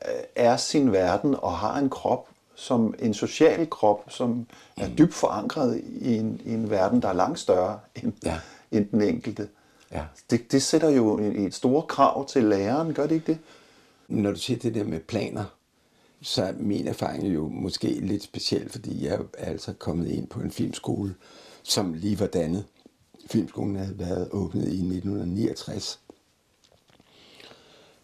øh, 0.09 0.23
er 0.37 0.57
sin 0.57 0.93
verden 0.93 1.37
og 1.39 1.53
har 1.53 1.79
en 1.79 1.91
krop, 1.91 2.29
som 2.55 2.95
en 2.99 3.15
social 3.15 3.71
krop, 3.71 4.05
som 4.09 4.47
er 4.77 4.89
mm. 4.89 4.97
dybt 4.97 5.15
forankret 5.15 5.83
i 5.87 6.17
en, 6.17 6.41
i 6.45 6.55
en 6.55 6.71
verden, 6.71 7.03
der 7.03 7.09
er 7.09 7.13
langt 7.13 7.39
større 7.39 7.79
end, 8.03 8.13
ja. 8.25 8.39
End 8.73 8.87
den 8.91 9.03
enkelte. 9.03 9.49
Ja. 9.93 10.05
Det, 10.31 10.53
det 10.53 10.63
sætter 10.63 10.91
jo 10.91 11.19
et, 11.19 11.55
stort 11.55 11.87
krav 11.87 12.29
til 12.29 12.45
læreren, 12.45 12.95
gør 12.95 13.07
det 13.07 13.15
ikke 13.15 13.27
det? 13.27 13.39
Når 14.09 14.31
du 14.31 14.37
siger 14.37 14.59
det 14.59 14.75
der 14.75 14.85
med 14.85 15.01
planer, 15.01 15.45
så 16.23 16.43
er 16.43 16.53
min 16.53 16.89
erfaring 16.89 17.35
jo 17.35 17.49
måske 17.49 17.89
lidt 17.89 18.23
speciel, 18.23 18.69
fordi 18.71 19.07
jeg 19.07 19.15
er 19.15 19.51
altså 19.51 19.73
kommet 19.73 20.09
ind 20.09 20.27
på 20.27 20.41
en 20.41 20.51
filmskole, 20.51 21.15
som 21.63 21.95
lige 21.95 22.21
var 22.21 22.27
dannet. 22.27 22.65
Filmskolen 23.27 23.77
havde 23.77 23.99
været 23.99 24.29
åbnet 24.31 24.63
i 24.63 24.81
1969 24.81 26.01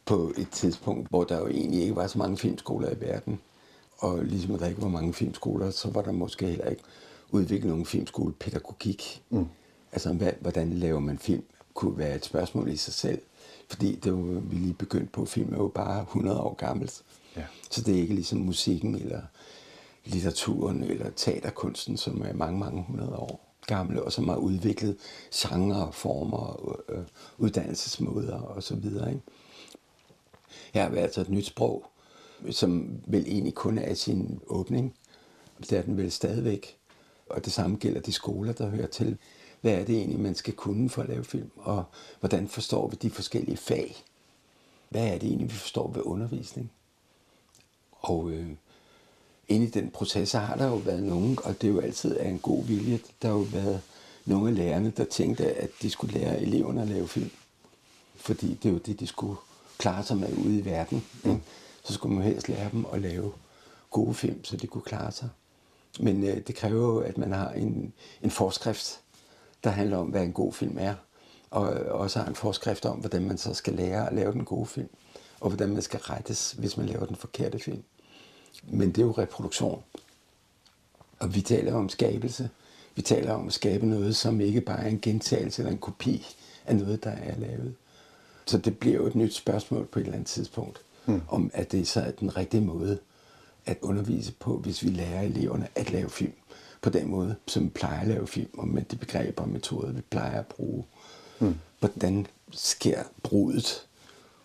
på 0.04 0.33
et 0.38 0.49
tidspunkt, 0.50 1.09
hvor 1.09 1.25
der 1.25 1.38
jo 1.38 1.47
egentlig 1.47 1.83
ikke 1.83 1.97
var 1.97 2.07
så 2.07 2.19
mange 2.19 2.37
filmskoler 2.37 2.90
i 2.90 3.00
verden. 3.00 3.40
Og 3.99 4.25
ligesom 4.25 4.59
der 4.59 4.66
ikke 4.66 4.83
var 4.83 4.88
mange 4.88 5.14
filmskoler, 5.14 5.71
så 5.71 5.90
var 5.90 6.02
der 6.02 6.12
måske 6.12 6.47
heller 6.47 6.69
ikke 6.69 6.83
udviklet 7.31 7.69
nogen 7.69 7.87
filmskolepædagogik. 7.87 9.23
Mm. 9.31 9.47
Altså, 9.93 10.13
hvad, 10.13 10.33
hvordan 10.41 10.73
laver 10.73 11.01
man 11.01 11.19
film, 11.19 11.45
kunne 11.75 11.99
være 11.99 12.17
et 12.17 12.25
spørgsmål 12.25 12.69
i 12.69 12.77
sig 12.77 12.95
selv. 12.95 13.23
Fordi 13.71 13.97
det 13.97 14.13
var, 14.13 14.41
vi 14.41 14.57
lige 14.57 14.75
begyndt 14.75 15.13
på, 15.13 15.25
film 15.25 15.53
er 15.55 15.59
jo 15.59 15.69
bare 15.69 16.03
100 16.03 16.41
år 16.41 16.55
gammelt. 16.55 17.03
Ja. 17.37 17.45
Så 17.71 17.83
det 17.83 17.95
er 17.95 18.01
ikke 18.01 18.15
ligesom 18.15 18.39
musikken 18.39 18.95
eller 18.95 19.21
litteraturen 20.05 20.83
eller 20.83 21.11
teaterkunsten, 21.11 21.97
som 21.97 22.23
er 22.23 22.33
mange, 22.33 22.59
mange 22.59 22.83
hundrede 22.83 23.17
år 23.17 23.53
gamle, 23.67 24.03
og 24.03 24.13
som 24.13 24.29
har 24.29 24.37
udviklet 24.37 24.97
genre, 25.35 25.93
former, 25.93 26.77
øh, 26.89 27.05
uddannelsesmåder 27.39 28.41
og 28.41 28.63
så 28.63 28.77
videre. 28.77 29.09
Ikke? 29.09 29.23
Her 30.75 30.83
er 30.83 31.03
altså 31.03 31.21
et 31.21 31.29
nyt 31.29 31.47
sprog, 31.47 31.87
som 32.51 32.91
vel 33.07 33.25
egentlig 33.27 33.55
kun 33.55 33.79
er 33.79 33.95
sin 33.95 34.41
åbning. 34.47 34.95
Det 35.61 35.73
er 35.73 35.83
den 35.83 35.97
vel 35.97 36.11
stadigvæk. 36.11 36.77
Og 37.31 37.45
det 37.45 37.53
samme 37.53 37.77
gælder 37.77 38.01
de 38.01 38.13
skoler, 38.13 38.53
der 38.53 38.69
hører 38.69 38.87
til. 38.87 39.19
Hvad 39.62 39.73
er 39.73 39.85
det 39.85 39.97
egentlig, 39.97 40.21
man 40.21 40.35
skal 40.35 40.54
kunne 40.54 40.90
for 40.90 41.02
at 41.02 41.09
lave 41.09 41.25
film? 41.25 41.50
Og 41.57 41.85
hvordan 42.21 42.49
forstår 42.49 42.88
vi 42.88 42.97
de 43.02 43.11
forskellige 43.11 43.57
fag? 43.57 44.04
Hvad 44.88 45.07
er 45.07 45.19
det 45.19 45.28
egentlig, 45.28 45.49
vi 45.49 45.54
forstår 45.54 45.90
ved 45.90 46.02
undervisning? 46.04 46.73
Og 47.92 48.31
øh, 48.31 48.47
inde 49.49 49.66
i 49.66 49.71
den 49.71 49.90
proces 49.90 50.33
har 50.33 50.57
der 50.57 50.66
jo 50.66 50.75
været 50.75 51.02
nogen, 51.02 51.38
og 51.45 51.62
det 51.62 51.69
er 51.69 51.73
jo 51.73 51.81
altid 51.81 52.16
af 52.16 52.28
en 52.28 52.38
god 52.38 52.64
vilje, 52.64 53.00
der 53.23 53.28
har 53.28 53.35
jo 53.35 53.42
været 53.42 53.81
nogle 54.25 54.49
af 54.49 54.57
lærerne, 54.57 54.90
der 54.90 55.04
tænkte, 55.04 55.52
at 55.52 55.71
de 55.83 55.90
skulle 55.90 56.19
lære 56.19 56.40
eleverne 56.40 56.83
at 56.83 56.88
lave 56.88 57.09
film. 57.09 57.31
Fordi 58.16 58.54
det 58.54 58.69
er 58.69 58.73
jo 58.73 58.78
det, 58.78 59.00
de 59.00 59.07
skulle 59.07 59.37
klare 59.78 60.04
sig 60.04 60.16
med 60.16 60.37
ude 60.37 60.59
i 60.59 60.64
verden. 60.64 61.04
Ikke? 61.25 61.40
Så 61.85 61.92
skulle 61.92 62.14
man 62.14 62.25
helst 62.25 62.49
lære 62.49 62.71
dem 62.73 62.87
at 62.92 63.00
lave 63.00 63.33
gode 63.90 64.14
film, 64.14 64.45
så 64.45 64.57
de 64.57 64.66
kunne 64.66 64.83
klare 64.83 65.12
sig. 65.12 65.28
Men 66.00 66.25
øh, 66.25 66.47
det 66.47 66.54
kræver 66.54 66.95
jo, 66.95 66.99
at 66.99 67.19
man 67.19 67.33
har 67.33 67.50
en, 67.50 67.92
en 68.23 68.31
forskrift, 68.31 69.00
der 69.64 69.71
handler 69.71 69.97
om, 69.97 70.07
hvad 70.07 70.23
en 70.23 70.33
god 70.33 70.52
film 70.52 70.76
er. 70.81 70.95
Og 71.50 71.62
også 71.73 72.19
har 72.19 72.26
en 72.26 72.35
forskrift 72.35 72.85
om, 72.85 72.99
hvordan 72.99 73.25
man 73.25 73.38
så 73.38 73.54
skal 73.54 73.73
lære 73.73 74.09
at 74.09 74.14
lave 74.14 74.33
den 74.33 74.45
gode 74.45 74.66
film. 74.66 74.88
Og 75.40 75.50
hvordan 75.50 75.73
man 75.73 75.83
skal 75.83 76.00
rettes, 76.00 76.52
hvis 76.52 76.76
man 76.76 76.87
laver 76.87 77.07
den 77.07 77.16
forkerte 77.16 77.59
film. 77.59 77.83
Men 78.62 78.88
det 78.88 78.99
er 78.99 79.07
jo 79.07 79.12
reproduktion. 79.12 79.83
Og 81.19 81.35
vi 81.35 81.40
taler 81.40 81.75
om 81.75 81.88
skabelse. 81.88 82.50
Vi 82.95 83.02
taler 83.02 83.33
om 83.33 83.47
at 83.47 83.52
skabe 83.52 83.87
noget, 83.87 84.16
som 84.16 84.40
ikke 84.40 84.61
bare 84.61 84.81
er 84.81 84.88
en 84.88 85.00
gentagelse 85.00 85.62
eller 85.62 85.73
en 85.73 85.78
kopi 85.78 86.26
af 86.66 86.76
noget, 86.76 87.04
der 87.04 87.11
er 87.11 87.38
lavet. 87.38 87.75
Så 88.47 88.59
det 88.59 88.78
bliver 88.78 88.97
jo 88.97 89.07
et 89.07 89.14
nyt 89.14 89.35
spørgsmål 89.35 89.87
på 89.87 89.99
et 89.99 90.02
eller 90.02 90.14
andet 90.14 90.28
tidspunkt, 90.28 90.81
hmm. 91.04 91.23
om 91.28 91.50
at 91.54 91.73
det 91.73 91.88
så 91.88 92.00
er 92.00 92.11
den 92.11 92.37
rigtige 92.37 92.61
måde 92.61 92.99
at 93.66 93.78
undervise 93.83 94.33
på, 94.33 94.57
hvis 94.57 94.83
vi 94.83 94.88
lærer 94.88 95.23
eleverne 95.23 95.69
at 95.75 95.90
lave 95.90 96.11
film 96.11 96.33
på 96.83 96.91
den 96.91 97.11
måde, 97.11 97.37
som 97.47 97.65
vi 97.65 97.69
plejer 97.69 98.01
at 98.01 98.09
lave 98.09 98.27
film, 98.27 98.59
og 98.59 98.69
med 98.69 98.83
de 98.83 98.97
begreber 98.97 99.43
og 99.43 99.49
metoder, 99.49 99.93
vi 99.93 100.01
plejer 100.01 100.39
at 100.39 100.47
bruge. 100.47 100.85
Hmm. 101.39 101.55
Hvordan 101.81 102.27
sker 102.51 103.03
brudet 103.23 103.87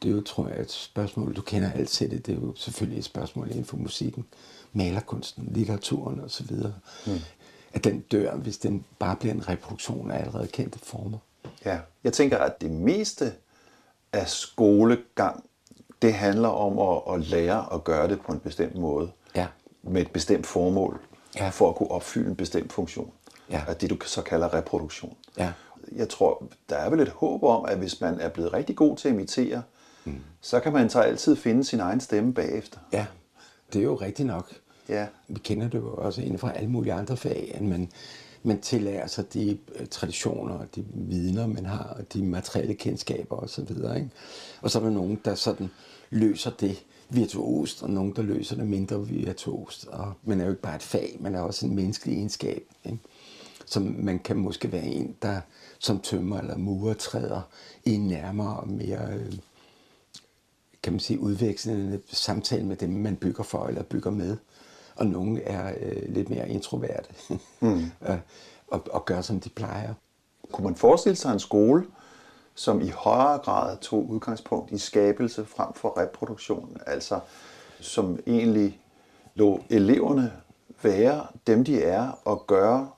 det 0.03 0.11
er 0.11 0.15
jo, 0.15 0.21
tror 0.21 0.47
jeg, 0.47 0.59
et 0.59 0.71
spørgsmål, 0.71 1.35
du 1.35 1.41
kender 1.41 1.71
alt 1.71 1.89
til 1.89 2.11
det. 2.11 2.25
Det 2.25 2.35
er 2.35 2.39
jo 2.39 2.53
selvfølgelig 2.55 2.99
et 2.99 3.05
spørgsmål 3.05 3.47
inden 3.49 3.65
for 3.65 3.77
musikken, 3.77 4.25
malerkunsten, 4.73 5.49
litteraturen 5.51 6.19
osv. 6.19 6.55
Mm. 7.05 7.19
At 7.73 7.83
den 7.83 7.99
dør, 7.99 8.35
hvis 8.35 8.57
den 8.57 8.85
bare 8.99 9.15
bliver 9.15 9.33
en 9.33 9.49
reproduktion 9.49 10.11
af 10.11 10.19
allerede 10.19 10.47
kendte 10.47 10.79
former. 10.79 11.17
Ja, 11.65 11.79
jeg 12.03 12.13
tænker, 12.13 12.37
at 12.37 12.61
det 12.61 12.71
meste 12.71 13.33
af 14.13 14.29
skolegang, 14.29 15.43
det 16.01 16.13
handler 16.13 16.49
om 16.49 16.79
at, 16.79 17.13
at 17.15 17.27
lære 17.27 17.73
at 17.73 17.83
gøre 17.83 18.07
det 18.07 18.21
på 18.21 18.31
en 18.31 18.39
bestemt 18.39 18.75
måde. 18.75 19.11
Ja. 19.35 19.47
Med 19.83 20.01
et 20.01 20.11
bestemt 20.11 20.47
formål. 20.47 20.99
Ja. 21.39 21.49
For 21.49 21.69
at 21.69 21.75
kunne 21.75 21.91
opfylde 21.91 22.29
en 22.29 22.35
bestemt 22.35 22.73
funktion. 22.73 23.11
Ja. 23.49 23.61
Af 23.67 23.75
det, 23.75 23.89
du 23.89 23.97
så 24.05 24.21
kalder 24.21 24.53
reproduktion. 24.53 25.17
Ja. 25.37 25.51
Jeg 25.91 26.09
tror, 26.09 26.43
der 26.69 26.75
er 26.75 26.89
vel 26.89 26.99
et 26.99 27.09
håb 27.09 27.43
om, 27.43 27.65
at 27.65 27.77
hvis 27.77 28.01
man 28.01 28.19
er 28.19 28.29
blevet 28.29 28.53
rigtig 28.53 28.75
god 28.75 28.97
til 28.97 29.07
at 29.07 29.13
imitere, 29.13 29.61
mm. 30.05 30.15
så 30.41 30.59
kan 30.59 30.73
man 30.73 30.89
så 30.89 30.99
altid 30.99 31.35
finde 31.35 31.63
sin 31.63 31.79
egen 31.79 31.99
stemme 31.99 32.33
bagefter. 32.33 32.79
Ja, 32.93 33.05
det 33.73 33.79
er 33.79 33.83
jo 33.83 33.95
rigtigt 33.95 34.27
nok. 34.27 34.53
Ja. 34.89 35.07
Vi 35.27 35.39
kender 35.39 35.69
det 35.69 35.77
jo 35.77 35.93
også 35.93 36.21
inden 36.21 36.39
fra 36.39 36.53
alle 36.53 36.69
mulige 36.69 36.93
andre 36.93 37.17
fag, 37.17 37.51
at 37.55 37.61
man, 37.61 37.91
man 38.43 38.61
tillærer 38.61 39.07
sig 39.07 39.33
de 39.33 39.57
øh, 39.75 39.87
traditioner, 39.87 40.65
de 40.75 40.85
vidner, 40.93 41.47
man 41.47 41.65
har, 41.65 41.95
og 41.99 42.13
de 42.13 42.23
materielle 42.23 42.73
kendskaber 42.73 43.35
osv. 43.35 43.71
Og, 43.83 44.01
og 44.61 44.71
så 44.71 44.79
er 44.79 44.83
der 44.83 44.91
nogen, 44.91 45.21
der 45.25 45.35
sådan 45.35 45.69
løser 46.09 46.51
det 46.51 46.83
virtuost, 47.09 47.83
og 47.83 47.89
nogen, 47.89 48.15
der 48.15 48.21
løser 48.21 48.55
det 48.55 48.67
mindre 48.67 49.07
virtuost. 49.07 49.87
Og 49.87 50.13
man 50.23 50.39
er 50.39 50.45
jo 50.45 50.49
ikke 50.49 50.61
bare 50.61 50.75
et 50.75 50.81
fag, 50.81 51.17
man 51.19 51.35
er 51.35 51.41
også 51.41 51.65
en 51.65 51.75
menneskelig 51.75 52.15
egenskab. 52.15 52.63
Ikke? 52.85 52.99
Så 53.65 53.79
man 53.79 54.19
kan 54.19 54.37
måske 54.37 54.71
være 54.71 54.85
en, 54.85 55.15
der 55.21 55.41
som 55.79 55.99
tømmer 55.99 56.39
eller 56.39 56.57
murer 56.57 56.93
træder 56.93 57.41
i 57.85 57.97
nærmere 57.97 58.59
og 58.59 58.69
mere, 58.69 59.13
øh, 59.13 59.33
kan 60.83 60.93
man 60.93 60.99
sige, 60.99 61.19
udvekslende 61.19 62.01
samtale 62.07 62.65
med 62.65 62.75
dem, 62.75 62.89
man 62.89 63.15
bygger 63.15 63.43
for 63.43 63.67
eller 63.67 63.83
bygger 63.83 64.11
med. 64.11 64.37
Og 64.95 65.05
nogle 65.05 65.41
er 65.41 65.73
øh, 65.81 66.13
lidt 66.15 66.29
mere 66.29 66.49
introverte 66.49 67.09
mm. 67.61 67.91
og, 68.67 68.83
og 68.91 69.05
gør, 69.05 69.21
som 69.21 69.39
de 69.39 69.49
plejer. 69.49 69.93
Kunne 70.51 70.65
man 70.65 70.75
forestille 70.75 71.15
sig 71.15 71.33
en 71.33 71.39
skole, 71.39 71.85
som 72.57 72.81
i 72.81 72.87
højere 72.87 73.37
grad 73.37 73.77
tog 73.77 74.09
udgangspunkt 74.09 74.71
i 74.71 74.77
skabelse 74.77 75.45
frem 75.45 75.73
for 75.73 75.99
reproduktion, 76.01 76.77
altså 76.85 77.19
som 77.79 78.19
egentlig 78.27 78.79
lå 79.35 79.63
eleverne 79.69 80.31
være 80.81 81.25
dem, 81.47 81.63
de 81.63 81.83
er, 81.83 82.19
og 82.25 82.47
gøre 82.47 82.89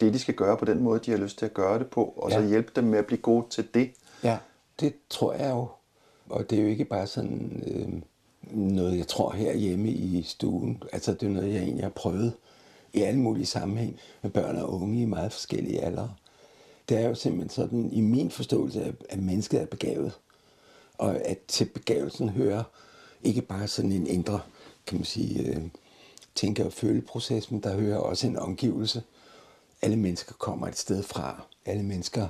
det, 0.00 0.14
de 0.14 0.18
skal 0.18 0.34
gøre 0.34 0.56
på 0.56 0.64
den 0.64 0.82
måde, 0.82 1.00
de 1.00 1.10
har 1.10 1.18
lyst 1.18 1.38
til 1.38 1.46
at 1.46 1.54
gøre 1.54 1.78
det 1.78 1.86
på, 1.86 2.04
og 2.16 2.30
ja. 2.30 2.40
så 2.40 2.48
hjælpe 2.48 2.72
dem 2.76 2.84
med 2.84 2.98
at 2.98 3.06
blive 3.06 3.20
gode 3.20 3.46
til 3.50 3.74
det. 3.74 3.90
Ja, 4.24 4.38
det 4.80 4.94
tror 5.10 5.32
jeg 5.32 5.50
jo. 5.50 5.68
Og 6.30 6.50
det 6.50 6.58
er 6.58 6.62
jo 6.62 6.68
ikke 6.68 6.84
bare 6.84 7.06
sådan 7.06 7.62
øh, 7.66 8.02
noget, 8.58 8.98
jeg 8.98 9.08
tror 9.08 9.32
her 9.32 9.54
hjemme 9.54 9.88
i 9.88 10.22
stuen. 10.22 10.82
Altså, 10.92 11.14
det 11.14 11.22
er 11.22 11.30
noget, 11.30 11.54
jeg 11.54 11.62
egentlig 11.62 11.84
har 11.84 11.90
prøvet 11.90 12.32
i 12.92 13.02
alle 13.02 13.20
mulige 13.20 13.46
sammenhæng 13.46 13.98
med 14.22 14.30
børn 14.30 14.56
og 14.56 14.72
unge 14.72 15.02
i 15.02 15.04
meget 15.04 15.32
forskellige 15.32 15.80
aldre. 15.80 16.10
Det 16.92 17.00
er 17.00 17.08
jo 17.08 17.14
simpelthen 17.14 17.50
sådan, 17.50 17.92
i 17.92 18.00
min 18.00 18.30
forståelse, 18.30 18.94
at 19.08 19.18
mennesket 19.18 19.60
er 19.60 19.66
begavet. 19.66 20.12
Og 20.98 21.16
at 21.16 21.38
til 21.48 21.64
begavelsen 21.64 22.28
hører 22.28 22.62
ikke 23.22 23.42
bare 23.42 23.68
sådan 23.68 23.92
en 23.92 24.06
indre, 24.06 24.40
kan 24.86 24.98
man 24.98 25.04
sige, 25.04 25.48
øh, 25.48 25.62
tænke- 26.34 26.64
og 26.64 26.72
føleproces, 26.72 27.50
men 27.50 27.62
der 27.62 27.76
hører 27.80 27.98
også 27.98 28.26
en 28.26 28.36
omgivelse. 28.36 29.02
Alle 29.82 29.96
mennesker 29.96 30.34
kommer 30.34 30.68
et 30.68 30.78
sted 30.78 31.02
fra. 31.02 31.46
Alle 31.66 31.82
mennesker 31.82 32.28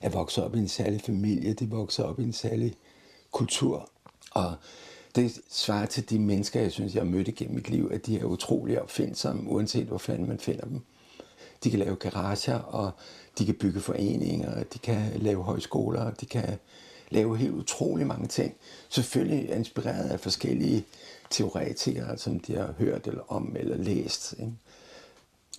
er 0.00 0.08
vokset 0.08 0.44
op 0.44 0.54
i 0.54 0.58
en 0.58 0.68
særlig 0.68 1.00
familie, 1.00 1.52
de 1.52 1.70
vokser 1.70 2.02
op 2.02 2.20
i 2.20 2.22
en 2.22 2.32
særlig 2.32 2.74
kultur. 3.32 3.90
Og 4.30 4.54
det 5.16 5.40
svarer 5.50 5.86
til 5.86 6.10
de 6.10 6.18
mennesker, 6.18 6.60
jeg 6.60 6.72
synes, 6.72 6.94
jeg 6.94 7.02
har 7.02 7.10
mødt 7.10 7.28
igennem 7.28 7.54
mit 7.54 7.70
liv, 7.70 7.90
at 7.92 8.06
de 8.06 8.18
er 8.18 8.24
utrolig 8.24 8.82
opfindsomme, 8.82 9.50
uanset 9.50 9.86
hvor 9.86 9.98
fanden 9.98 10.28
man 10.28 10.38
finder 10.38 10.64
dem. 10.64 10.80
De 11.64 11.70
kan 11.70 11.78
lave 11.78 11.96
garager, 11.96 12.58
og 12.58 12.90
de 13.38 13.46
kan 13.46 13.54
bygge 13.54 13.80
foreninger, 13.80 14.64
de 14.64 14.78
kan 14.78 15.12
lave 15.16 15.42
højskoler, 15.42 16.10
de 16.10 16.26
kan 16.26 16.58
lave 17.10 17.36
helt 17.36 17.54
utrolig 17.54 18.06
mange 18.06 18.26
ting. 18.26 18.54
Selvfølgelig 18.88 19.50
inspireret 19.50 20.10
af 20.10 20.20
forskellige 20.20 20.84
teoretikere, 21.30 22.18
som 22.18 22.40
de 22.40 22.56
har 22.56 22.74
hørt 22.78 23.06
eller 23.06 23.32
om 23.32 23.56
eller 23.58 23.76
læst. 23.76 24.34
Ikke? 24.38 24.52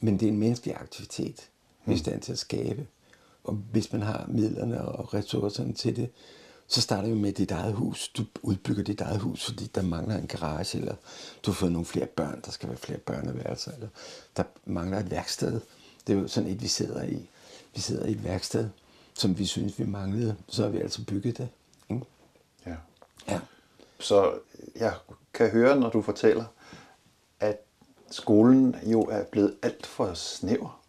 Men 0.02 0.20
det 0.20 0.26
er 0.28 0.32
en 0.32 0.38
menneskelig 0.38 0.76
aktivitet, 0.76 1.50
vi 1.86 1.92
er 1.92 1.96
i 1.96 2.00
stand 2.00 2.22
til 2.22 2.32
at 2.32 2.40
skabe. 2.40 2.88
Og 3.44 3.54
hvis 3.72 3.92
man 3.92 4.02
har 4.02 4.26
midlerne 4.28 4.82
og 4.82 5.14
ressourcerne 5.14 5.74
til 5.74 5.96
det, 5.96 6.10
så 6.68 6.82
starter 6.82 7.10
vi 7.10 7.16
med 7.16 7.32
dit 7.34 7.52
eget 7.52 7.74
hus. 7.74 8.08
Du 8.08 8.26
udbygger 8.42 8.84
dit 8.84 9.02
eget 9.02 9.20
hus, 9.20 9.46
fordi 9.46 9.66
der 9.76 9.82
mangler 9.82 10.18
en 10.18 10.28
garage, 10.28 10.78
eller 10.78 10.96
du 11.46 11.52
har 11.52 11.56
fået 11.56 11.72
nogle 11.72 11.86
flere 11.86 12.06
børn, 12.06 12.42
der 12.46 12.52
skal 12.52 12.70
være 12.70 12.78
flere 12.78 13.00
børneværelser, 13.00 13.72
eller 13.72 13.88
der 14.38 14.44
mangler 14.66 15.00
et 15.00 15.12
værksted. 15.12 15.62
Det 16.08 16.18
er 16.18 16.22
jo 16.22 16.28
sådan 16.28 16.50
et, 16.50 16.62
vi 16.62 16.68
sidder 16.68 17.04
i. 17.04 17.30
Vi 17.76 17.82
sidder 17.82 18.06
i 18.06 18.12
et 18.12 18.24
værksted, 18.24 18.70
som 19.14 19.38
vi 19.38 19.46
synes, 19.46 19.80
vi 19.80 19.86
manglede. 19.86 20.36
Så 20.48 20.64
har 20.64 20.70
vi 20.70 20.80
altså 20.80 21.06
bygget 21.06 21.38
det. 21.38 21.50
Ikke? 21.90 22.06
Ja. 22.66 22.76
Ja. 23.28 23.40
Så 24.00 24.32
jeg 24.76 24.94
kan 25.34 25.50
høre, 25.50 25.80
når 25.80 25.90
du 25.90 26.02
fortæller, 26.02 26.46
at 27.40 27.58
skolen 28.12 28.76
jo 28.84 29.02
er 29.02 29.24
blevet 29.24 29.56
alt 29.62 29.86
for 29.88 30.14
snæver. 30.14 30.82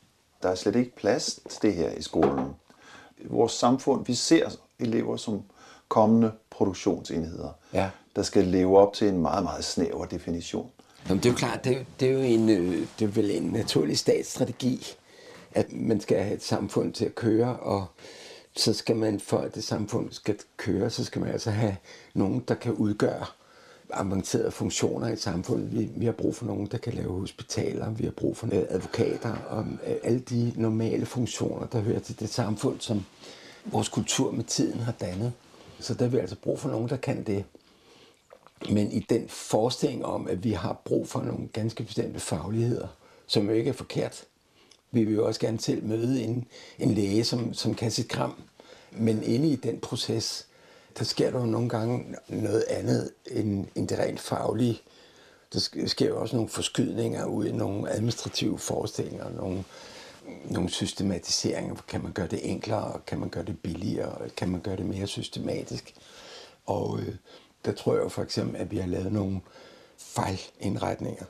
Der 0.43 0.49
er 0.49 0.55
slet 0.55 0.77
ikke 0.77 0.97
plads 0.97 1.41
til 1.51 1.63
det 1.63 1.75
her 1.75 1.91
i 1.91 2.03
skolen. 2.03 2.51
Vores 3.25 3.53
samfund, 3.53 4.07
vi 4.07 4.15
ser 4.15 4.51
elever 4.79 5.17
som 5.17 5.43
kommende 5.89 6.33
produktionsenheder, 6.51 7.51
Ja. 7.73 7.91
der 8.17 8.23
skal 8.23 8.45
leve 8.45 8.79
op 8.79 8.93
til 8.95 9.09
en 9.09 9.19
meget, 9.19 9.43
meget 9.43 9.65
snæver 9.65 10.05
definition. 10.07 10.71
Jamen, 11.09 11.23
det 11.23 11.29
er 11.29 11.33
jo 11.33 11.37
klart, 11.37 11.65
det 11.65 11.77
er, 11.77 11.85
det 12.01 12.09
er 12.09 12.13
jo 12.13 12.19
en, 12.21 12.49
øh, 12.49 12.87
det 12.99 13.05
er 13.05 13.09
vel 13.09 13.31
en 13.31 13.43
naturlig 13.43 13.99
statsstrategi, 13.99 14.87
at 15.53 15.73
man 15.73 16.01
skal 16.01 16.23
have 16.23 16.35
et 16.35 16.43
samfund 16.43 16.93
til 16.93 17.05
at 17.05 17.15
køre, 17.15 17.57
og 17.57 17.87
så 18.57 18.73
skal 18.73 18.97
man, 18.97 19.21
for 19.21 19.39
at 19.39 19.55
det 19.55 19.65
samfund 19.65 20.13
skal 20.13 20.37
køre, 20.57 20.91
så 20.91 21.05
skal 21.05 21.21
man 21.21 21.31
altså 21.31 21.51
have 21.51 21.77
nogen, 22.15 22.45
der 22.49 22.55
kan 22.55 22.73
udgøre 22.73 23.27
avancerede 23.93 24.51
funktioner 24.51 25.09
i 25.09 25.17
samfundet. 25.17 25.79
Vi, 25.79 25.91
vi 25.97 26.05
har 26.05 26.13
brug 26.13 26.37
for 26.37 26.47
nogen, 26.47 26.67
der 26.67 26.79
kan 26.79 26.93
lave 26.93 27.21
hospitaler, 27.21 27.91
vi 27.91 28.05
har 28.05 28.11
brug 28.11 28.37
for 28.37 28.49
advokater, 28.53 29.37
og 29.49 29.67
øh, 29.87 29.95
alle 30.03 30.21
de 30.21 30.53
normale 30.57 31.07
funktioner, 31.07 31.67
der 31.67 31.81
hører 31.81 31.99
til 32.01 32.21
det 32.21 32.29
samfund, 32.29 32.81
som 32.81 33.05
vores 33.65 33.89
kultur 33.89 34.31
med 34.31 34.45
tiden 34.45 34.81
har 34.81 34.93
dannet. 34.93 35.33
Så 35.81 35.95
der 35.95 36.05
har 36.05 36.11
vi 36.11 36.19
altså 36.19 36.37
brug 36.43 36.59
for 36.59 36.69
nogen, 36.69 36.89
der 36.89 36.97
kan 36.97 37.23
det. 37.23 37.45
Men 38.71 38.93
i 38.93 39.01
den 39.01 39.29
forestilling 39.29 40.05
om, 40.05 40.29
at 40.29 40.45
vi 40.45 40.53
har 40.53 40.83
brug 40.85 41.09
for 41.09 41.23
nogle 41.23 41.49
ganske 41.49 41.83
bestemte 41.83 42.21
fagligheder, 42.21 42.89
som 43.27 43.47
jo 43.47 43.53
ikke 43.53 43.69
er 43.69 43.75
forkert. 43.75 44.25
Vi 44.93 45.05
vil 45.05 45.15
jo 45.15 45.27
også 45.27 45.41
gerne 45.41 45.61
selv 45.61 45.85
møde 45.85 46.23
en, 46.23 46.47
en 46.79 46.95
læge, 46.95 47.25
som, 47.25 47.55
som 47.55 47.75
kan 47.75 47.91
sit 47.91 48.09
kram. 48.09 48.43
Men 48.93 49.23
inde 49.23 49.49
i 49.49 49.57
den 49.57 49.81
proces, 49.81 50.47
der 50.99 51.05
sker 51.05 51.31
der 51.31 51.41
jo 51.41 51.47
nogle 51.47 51.69
gange 51.69 52.17
noget 52.29 52.65
andet 52.69 53.11
end, 53.31 53.67
end 53.75 53.89
det 53.89 53.99
rent 53.99 54.21
faglige. 54.21 54.81
Der 55.53 55.87
sker 55.87 56.09
jo 56.09 56.21
også 56.21 56.37
nogle 56.37 56.51
forskydninger 56.51 57.25
ud 57.25 57.47
i 57.47 57.53
nogle 57.53 57.91
administrative 57.91 58.59
forestillinger, 58.59 59.31
nogle, 59.31 59.65
nogle 60.45 60.71
systematiseringer. 60.71 61.75
Kan 61.89 62.03
man 62.03 62.13
gøre 62.13 62.27
det 62.27 62.51
enklere? 62.51 63.01
Kan 63.07 63.21
man 63.21 63.29
gøre 63.29 63.45
det 63.45 63.59
billigere? 63.59 64.29
Kan 64.29 64.49
man 64.49 64.61
gøre 64.61 64.77
det 64.77 64.87
mere 64.87 65.07
systematisk? 65.07 65.95
Og 66.67 67.01
øh, 67.01 67.15
der 67.65 67.73
tror 67.73 67.95
jeg 67.95 68.03
jo 68.05 68.09
for 68.09 68.23
eksempel, 68.23 68.57
at 68.57 68.71
vi 68.71 68.77
har 68.77 68.87
lavet 68.87 69.13
nogle 69.13 69.41
fejlindretninger, 69.99 71.25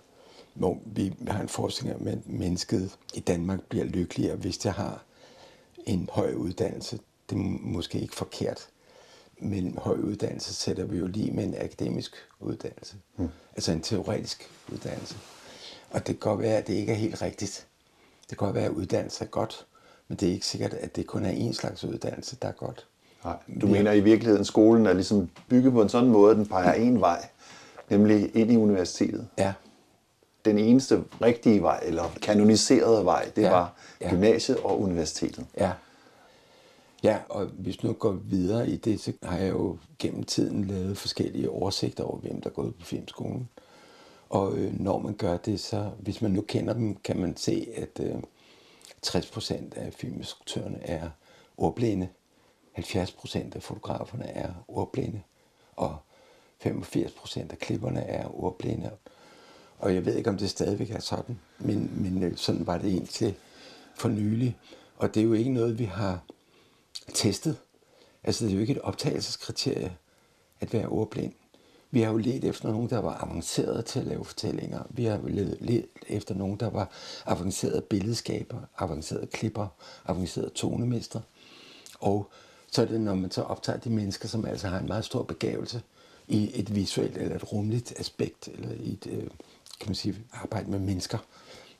hvor 0.54 0.78
vi 0.86 1.12
har 1.28 1.40
en 1.40 1.48
forestilling 1.48 2.00
om, 2.00 2.06
at 2.06 2.28
mennesket 2.28 2.96
i 3.14 3.20
Danmark 3.20 3.60
bliver 3.68 3.84
lykkeligere, 3.84 4.36
hvis 4.36 4.58
det 4.58 4.72
har 4.72 5.04
en 5.86 6.08
høj 6.12 6.32
uddannelse. 6.32 6.98
Det 7.30 7.36
er 7.36 7.58
måske 7.60 8.00
ikke 8.00 8.16
forkert, 8.16 8.68
men 9.38 9.78
høj 9.78 9.96
uddannelse 9.96 10.54
sætter 10.54 10.84
vi 10.84 10.98
jo 10.98 11.06
lige 11.06 11.30
med 11.30 11.44
en 11.44 11.54
akademisk 11.54 12.14
uddannelse. 12.40 12.96
Mm. 13.16 13.28
Altså 13.56 13.72
en 13.72 13.80
teoretisk 13.80 14.50
uddannelse. 14.72 15.16
Og 15.90 16.06
det 16.06 16.20
kan 16.20 16.30
godt 16.30 16.40
være, 16.40 16.56
at 16.56 16.66
det 16.66 16.74
ikke 16.74 16.92
er 16.92 16.96
helt 16.96 17.22
rigtigt. 17.22 17.66
Det 18.20 18.38
kan 18.38 18.46
godt 18.46 18.54
være, 18.54 18.64
at 18.64 18.70
uddannelse 18.70 19.24
er 19.24 19.28
godt, 19.28 19.66
men 20.08 20.16
det 20.18 20.28
er 20.28 20.32
ikke 20.32 20.46
sikkert, 20.46 20.74
at 20.74 20.96
det 20.96 21.06
kun 21.06 21.24
er 21.24 21.30
en 21.30 21.54
slags 21.54 21.84
uddannelse, 21.84 22.36
der 22.42 22.48
er 22.48 22.52
godt. 22.52 22.86
Nej, 23.24 23.36
du 23.60 23.66
mener 23.66 23.92
i 23.92 24.00
virkeligheden, 24.00 24.40
at 24.40 24.46
skolen 24.46 24.86
er 24.86 24.92
ligesom 24.92 25.30
bygget 25.48 25.72
på 25.72 25.82
en 25.82 25.88
sådan 25.88 26.10
måde, 26.10 26.30
at 26.30 26.36
den 26.36 26.46
peger 26.46 26.72
en 26.72 27.00
vej, 27.00 27.28
nemlig 27.90 28.36
ind 28.36 28.52
i 28.52 28.56
universitetet. 28.56 29.28
Ja, 29.38 29.52
Den 30.44 30.58
eneste 30.58 31.04
rigtige 31.22 31.62
vej, 31.62 31.80
eller 31.82 32.04
kanoniserede 32.22 33.04
vej, 33.04 33.30
det 33.36 33.42
Ja, 33.42 33.50
var 33.50 33.74
ja. 34.00 34.10
gymnasiet 34.10 34.58
og 34.58 34.80
universitetet. 34.80 35.46
Ja. 35.56 35.72
Ja, 37.02 37.18
og 37.28 37.44
hvis 37.46 37.82
nu 37.82 37.92
går 37.92 38.12
videre 38.12 38.68
i 38.68 38.76
det, 38.76 39.00
så 39.00 39.12
har 39.22 39.38
jeg 39.38 39.50
jo 39.50 39.78
gennem 39.98 40.22
tiden 40.24 40.64
lavet 40.64 40.98
forskellige 40.98 41.50
oversigter 41.50 42.04
over, 42.04 42.18
hvem 42.18 42.40
der 42.40 42.50
er 42.50 42.54
gået 42.54 42.74
på 42.74 42.84
filmskolen. 42.86 43.48
Og 44.28 44.56
øh, 44.58 44.80
når 44.80 44.98
man 44.98 45.14
gør 45.14 45.36
det, 45.36 45.60
så 45.60 45.90
hvis 45.98 46.22
man 46.22 46.30
nu 46.30 46.40
kender 46.40 46.72
dem, 46.74 46.96
kan 46.96 47.20
man 47.20 47.36
se, 47.36 47.68
at 47.76 48.00
øh, 48.00 48.14
60% 49.06 49.52
af 49.76 49.92
filminstruktørerne 49.92 50.78
er 50.82 51.10
ordblinde. 51.56 52.08
70% 52.78 53.38
af 53.56 53.62
fotograferne 53.62 54.26
er 54.28 54.48
ordblinde. 54.68 55.20
Og 55.76 55.96
85% 56.64 57.40
af 57.50 57.58
klipperne 57.58 58.00
er 58.00 58.42
ordblinde. 58.44 58.90
Og 59.80 59.94
jeg 59.94 60.06
ved 60.06 60.16
ikke, 60.16 60.30
om 60.30 60.38
det 60.38 60.50
stadigvæk 60.50 60.90
er 60.90 61.00
sådan, 61.00 61.38
men, 61.58 61.90
men 62.02 62.22
øh, 62.22 62.36
sådan 62.36 62.66
var 62.66 62.78
det 62.78 62.88
indtil 62.88 63.34
for 63.94 64.08
nylig. 64.08 64.56
Og 64.96 65.14
det 65.14 65.20
er 65.20 65.24
jo 65.24 65.32
ikke 65.32 65.52
noget, 65.52 65.78
vi 65.78 65.84
har 65.84 66.20
testet. 67.14 67.56
Altså, 68.24 68.44
det 68.44 68.50
er 68.50 68.54
jo 68.54 68.60
ikke 68.60 68.72
et 68.72 68.80
optagelseskriterie 68.80 69.96
at 70.60 70.72
være 70.72 70.86
ordblind. 70.86 71.32
Vi 71.90 72.00
har 72.00 72.12
jo 72.12 72.16
let 72.16 72.44
efter 72.44 72.68
nogen, 72.68 72.90
der 72.90 72.98
var 72.98 73.24
avanceret 73.24 73.84
til 73.84 74.00
at 74.00 74.06
lave 74.06 74.24
fortællinger. 74.24 74.82
Vi 74.90 75.04
har 75.04 75.18
jo 75.18 75.26
let, 75.60 75.86
efter 76.08 76.34
nogen, 76.34 76.56
der 76.60 76.70
var 76.70 76.90
avanceret 77.26 77.84
billedskaber, 77.84 78.58
avanceret 78.78 79.30
klipper, 79.30 79.66
avanceret 80.06 80.52
tonemester. 80.52 81.20
Og 82.00 82.30
så 82.70 82.82
er 82.82 82.86
det, 82.86 83.00
når 83.00 83.14
man 83.14 83.30
så 83.30 83.42
optager 83.42 83.78
de 83.78 83.90
mennesker, 83.90 84.28
som 84.28 84.44
altså 84.44 84.68
har 84.68 84.78
en 84.78 84.86
meget 84.86 85.04
stor 85.04 85.22
begævelse 85.22 85.82
i 86.28 86.50
et 86.54 86.74
visuelt 86.74 87.16
eller 87.16 87.36
et 87.36 87.52
rumligt 87.52 87.92
aspekt, 88.00 88.48
eller 88.48 88.70
i 88.74 88.92
et, 88.92 89.06
øh, 89.10 89.26
kan 89.80 89.88
man 89.88 89.94
sige, 89.94 90.14
arbejde 90.32 90.70
med 90.70 90.78
mennesker 90.78 91.18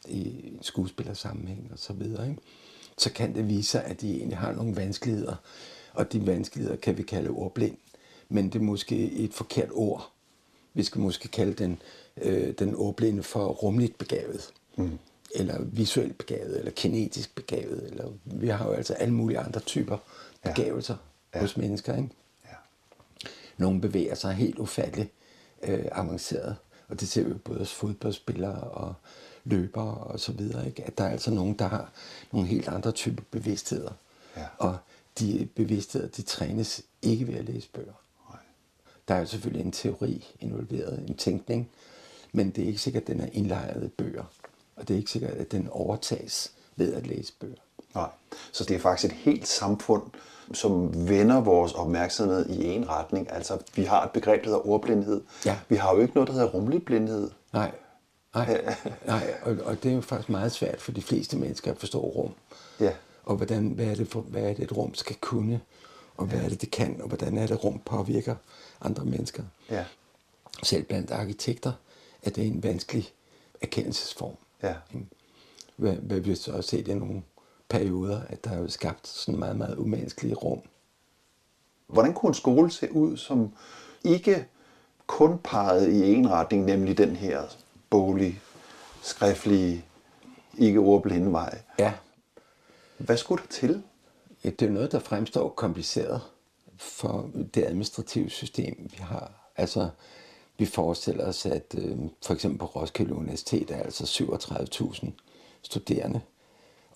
i 0.09 0.49
en 0.49 0.59
skuespillersammenhæng 0.63 1.69
og 1.73 1.79
så 1.79 1.93
videre, 1.93 2.29
ikke? 2.29 2.41
så 2.99 3.13
kan 3.13 3.35
det 3.35 3.49
vise 3.49 3.71
sig, 3.71 3.85
at 3.85 4.01
de 4.01 4.17
egentlig 4.17 4.39
har 4.39 4.53
nogle 4.53 4.77
vanskeligheder, 4.77 5.35
og 5.93 6.13
de 6.13 6.27
vanskeligheder 6.27 6.77
kan 6.77 6.99
vi 6.99 7.03
kalde 7.03 7.31
ordblind, 7.31 7.77
men 8.29 8.45
det 8.49 8.59
er 8.59 8.65
måske 8.65 9.13
et 9.13 9.35
forkert 9.35 9.69
ord. 9.73 10.13
Vi 10.75 10.83
skal 10.83 11.01
måske 11.01 11.29
kalde 11.29 11.53
den, 11.53 11.83
øh, 12.17 12.55
den 12.59 12.75
ordblinde 12.75 13.23
for 13.23 13.47
rumligt 13.47 13.99
begavet. 13.99 14.53
Mm. 14.77 14.99
eller 15.35 15.63
visuelt 15.63 16.19
begavet, 16.19 16.59
eller 16.59 16.71
kinetisk 16.71 17.35
begavet, 17.35 17.87
eller 17.91 18.13
vi 18.25 18.49
har 18.49 18.67
jo 18.67 18.73
altså 18.73 18.95
alle 18.95 19.15
mulige 19.15 19.39
andre 19.39 19.61
typer 19.61 19.99
begavelser 20.43 20.97
ja. 21.35 21.39
Ja. 21.39 21.45
hos 21.45 21.57
mennesker. 21.57 21.97
Ikke? 21.97 22.09
Ja. 22.45 22.55
Nogle 23.57 23.81
bevæger 23.81 24.15
sig 24.15 24.35
helt 24.35 24.59
ufatteligt 24.59 25.11
øh, 25.63 25.85
avanceret, 25.93 26.57
og 26.91 27.01
det 27.01 27.09
ser 27.09 27.25
vi 27.25 27.35
både 27.35 27.59
hos 27.59 27.73
fodboldspillere 27.73 28.61
og 28.61 28.95
løbere 29.45 29.95
og 29.95 30.21
så 30.21 30.33
videre. 30.33 30.67
Ikke? 30.67 30.85
At 30.85 30.99
der 30.99 31.05
er 31.05 31.09
altså 31.09 31.31
nogen, 31.31 31.55
der 31.55 31.69
har 31.69 31.91
nogle 32.33 32.49
helt 32.49 32.69
andre 32.69 32.93
typer 32.93 33.23
bevidstheder. 33.31 33.93
Ja. 34.37 34.47
Og 34.59 34.77
de 35.19 35.49
bevidstheder, 35.55 36.09
de 36.09 36.23
trænes 36.23 36.83
ikke 37.03 37.27
ved 37.27 37.35
at 37.35 37.45
læse 37.45 37.69
bøger. 37.69 37.93
Nej. 38.31 38.39
Der 39.09 39.15
er 39.15 39.25
selvfølgelig 39.25 39.65
en 39.65 39.73
teori 39.73 40.27
involveret, 40.41 41.05
en 41.09 41.17
tænkning, 41.17 41.71
men 42.33 42.51
det 42.51 42.65
er 42.65 42.69
ikke 42.69 42.79
sikkert, 42.79 43.03
at 43.03 43.07
den 43.07 43.21
er 43.21 43.29
indlejret 43.33 43.85
i 43.85 43.89
bøger. 43.89 44.25
Og 44.77 44.89
det 44.89 44.95
er 44.95 44.99
ikke 44.99 45.11
sikkert, 45.11 45.33
at 45.33 45.53
den 45.53 45.69
overtages 45.69 46.53
ved 46.77 46.95
at 46.95 47.07
læse 47.07 47.33
bøger. 47.41 47.57
Nej, 47.95 48.09
så 48.53 48.65
det 48.65 48.77
er 48.77 48.81
faktisk 48.81 49.13
et 49.13 49.19
helt 49.19 49.49
samfund, 49.49 50.03
som 50.53 51.09
vender 51.09 51.41
vores 51.41 51.73
opmærksomhed 51.73 52.49
i 52.49 52.65
en 52.65 52.89
retning. 52.89 53.33
Altså, 53.33 53.59
vi 53.75 53.83
har 53.85 54.05
et 54.05 54.11
begreb, 54.11 54.45
der 54.45 54.47
hedder 54.47 54.69
ordblindhed. 54.69 55.23
Ja. 55.47 55.59
Vi 55.69 55.77
har 55.77 55.95
jo 55.95 56.01
ikke 56.01 56.15
noget, 56.15 56.29
der 56.29 56.35
hedder 56.35 56.49
rummelig 56.49 56.85
blindhed. 56.85 57.31
Nej, 57.53 57.73
nej, 58.35 58.75
nej. 59.07 59.35
Og, 59.43 59.57
og 59.65 59.83
det 59.83 59.91
er 59.91 59.95
jo 59.95 60.01
faktisk 60.01 60.29
meget 60.29 60.53
svært 60.53 60.81
for 60.81 60.93
de 60.93 61.03
fleste 61.03 61.37
mennesker 61.37 61.71
at 61.71 61.79
forstå 61.79 62.01
rum. 62.01 62.33
Ja. 62.81 62.93
Og 63.25 63.37
hvordan, 63.37 63.69
hvad, 63.69 63.87
er 63.87 63.95
det 63.95 64.09
for, 64.09 64.21
hvad 64.21 64.43
er 64.43 64.55
det, 64.55 64.63
et 64.63 64.77
rum 64.77 64.95
skal 64.95 65.17
kunne, 65.21 65.61
og 66.17 66.27
hvad 66.27 66.39
ja. 66.39 66.45
er 66.45 66.49
det, 66.49 66.61
det 66.61 66.71
kan, 66.71 67.01
og 67.03 67.09
hvordan 67.09 67.39
er 67.39 67.47
det, 67.47 67.65
rum 67.65 67.81
påvirker 67.85 68.35
andre 68.81 69.05
mennesker. 69.05 69.43
Ja. 69.71 69.85
Selv 70.63 70.83
blandt 70.83 71.11
arkitekter 71.11 71.73
er 72.23 72.31
det 72.31 72.47
en 72.47 72.63
vanskelig 72.63 73.13
erkendelsesform. 73.63 74.35
Ja. 74.63 74.75
Hvad, 75.77 75.93
hvad 75.93 76.21
vi 76.21 76.35
så 76.35 76.53
har 76.53 76.61
set 76.61 76.89
i 76.89 76.95
nogle 76.95 77.23
perioder, 77.71 78.21
at 78.29 78.45
der 78.45 78.51
er 78.51 78.67
skabt 78.67 79.09
sådan 79.09 79.39
meget, 79.39 79.57
meget 79.57 79.77
umenneskelige 79.77 80.35
rum. 80.35 80.61
Hvordan 81.87 82.15
kunne 82.15 82.31
en 82.31 82.35
skole 82.35 82.71
se 82.71 82.93
ud, 82.93 83.17
som 83.17 83.53
ikke 84.05 84.47
kun 85.07 85.39
pegede 85.39 85.93
i 85.93 86.13
en 86.13 86.31
retning, 86.31 86.65
nemlig 86.65 86.99
den 86.99 87.17
her 87.17 87.43
bolig, 87.91 88.41
skriftlige, 89.03 89.85
ikke 90.59 90.79
ordblinde 90.79 91.33
vej? 91.33 91.63
Ja. 91.79 91.93
Hvad 92.99 93.17
skulle 93.17 93.43
der 93.43 93.49
til? 93.49 93.83
Det 94.43 94.63
er 94.63 94.71
noget, 94.71 94.93
der 94.93 94.99
fremstår 94.99 95.49
kompliceret 95.49 96.21
for 96.79 97.31
det 97.55 97.65
administrative 97.65 98.31
system, 98.31 98.91
vi 98.91 98.97
har. 99.01 99.33
Altså, 99.57 99.91
vi 100.59 100.67
forestiller 100.67 101.27
os, 101.27 101.47
at 101.47 101.75
øh, 101.79 101.99
for 102.23 102.35
eksempel 102.35 102.59
på 102.59 102.67
Roskilde 102.67 103.15
Universitet 103.15 103.71
er 103.71 103.83
altså 103.83 104.05
37.000 104.05 105.11
studerende, 105.63 106.21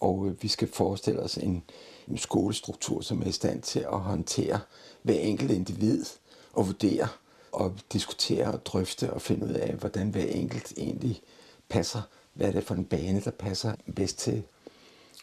og 0.00 0.26
øh, 0.26 0.42
vi 0.42 0.48
skal 0.48 0.68
forestille 0.72 1.20
os 1.20 1.36
en, 1.36 1.62
en 2.08 2.18
skolestruktur, 2.18 3.00
som 3.00 3.22
er 3.22 3.26
i 3.26 3.32
stand 3.32 3.62
til 3.62 3.80
at 3.80 4.00
håndtere 4.00 4.60
hver 5.02 5.14
enkelt 5.14 5.50
individ 5.50 6.04
og 6.52 6.66
vurdere 6.66 7.08
og 7.52 7.74
diskutere 7.92 8.46
og 8.46 8.66
drøfte 8.66 9.12
og 9.12 9.22
finde 9.22 9.46
ud 9.46 9.52
af, 9.52 9.74
hvordan 9.74 10.08
hver 10.08 10.24
enkelt 10.24 10.72
egentlig 10.76 11.22
passer. 11.68 12.02
Hvad 12.34 12.48
er 12.48 12.52
det 12.52 12.64
for 12.64 12.74
en 12.74 12.84
bane, 12.84 13.20
der 13.20 13.30
passer 13.30 13.74
bedst 13.96 14.18
til 14.18 14.42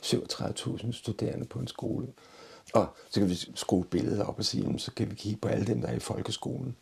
37.000 0.04 0.92
studerende 0.92 1.46
på 1.46 1.60
en 1.60 1.68
skole. 1.68 2.08
Og 2.74 2.88
så 3.10 3.20
kan 3.20 3.30
vi 3.30 3.36
skrue 3.56 3.86
billedet 3.86 4.22
op 4.22 4.38
og 4.38 4.46
sige, 4.46 4.80
så 4.80 4.92
kan 4.92 5.10
vi 5.10 5.16
kigge 5.16 5.40
på 5.40 5.48
alle 5.48 5.66
dem, 5.66 5.82
der 5.82 5.88
er 5.88 5.96
i 5.96 6.00
folkeskolen. 6.00 6.76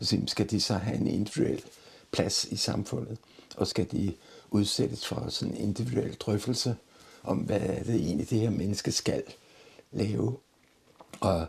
Og 0.00 0.06
sige, 0.06 0.28
skal 0.28 0.50
de 0.50 0.60
så 0.60 0.74
have 0.74 0.96
en 0.96 1.06
individuel 1.06 1.64
plads 2.10 2.44
i 2.44 2.56
samfundet? 2.56 3.18
Og 3.56 3.66
skal 3.66 3.90
de 3.92 4.14
udsættes 4.50 5.06
for 5.06 5.26
sådan 5.28 5.54
en 5.54 5.60
individuel 5.60 6.14
drøftelse 6.14 6.76
om, 7.24 7.38
hvad 7.38 7.60
er 7.60 7.82
det 7.82 7.94
egentlig, 7.94 8.30
det 8.30 8.40
her 8.40 8.50
menneske 8.50 8.92
skal 8.92 9.22
lave? 9.92 10.36
Og 11.20 11.46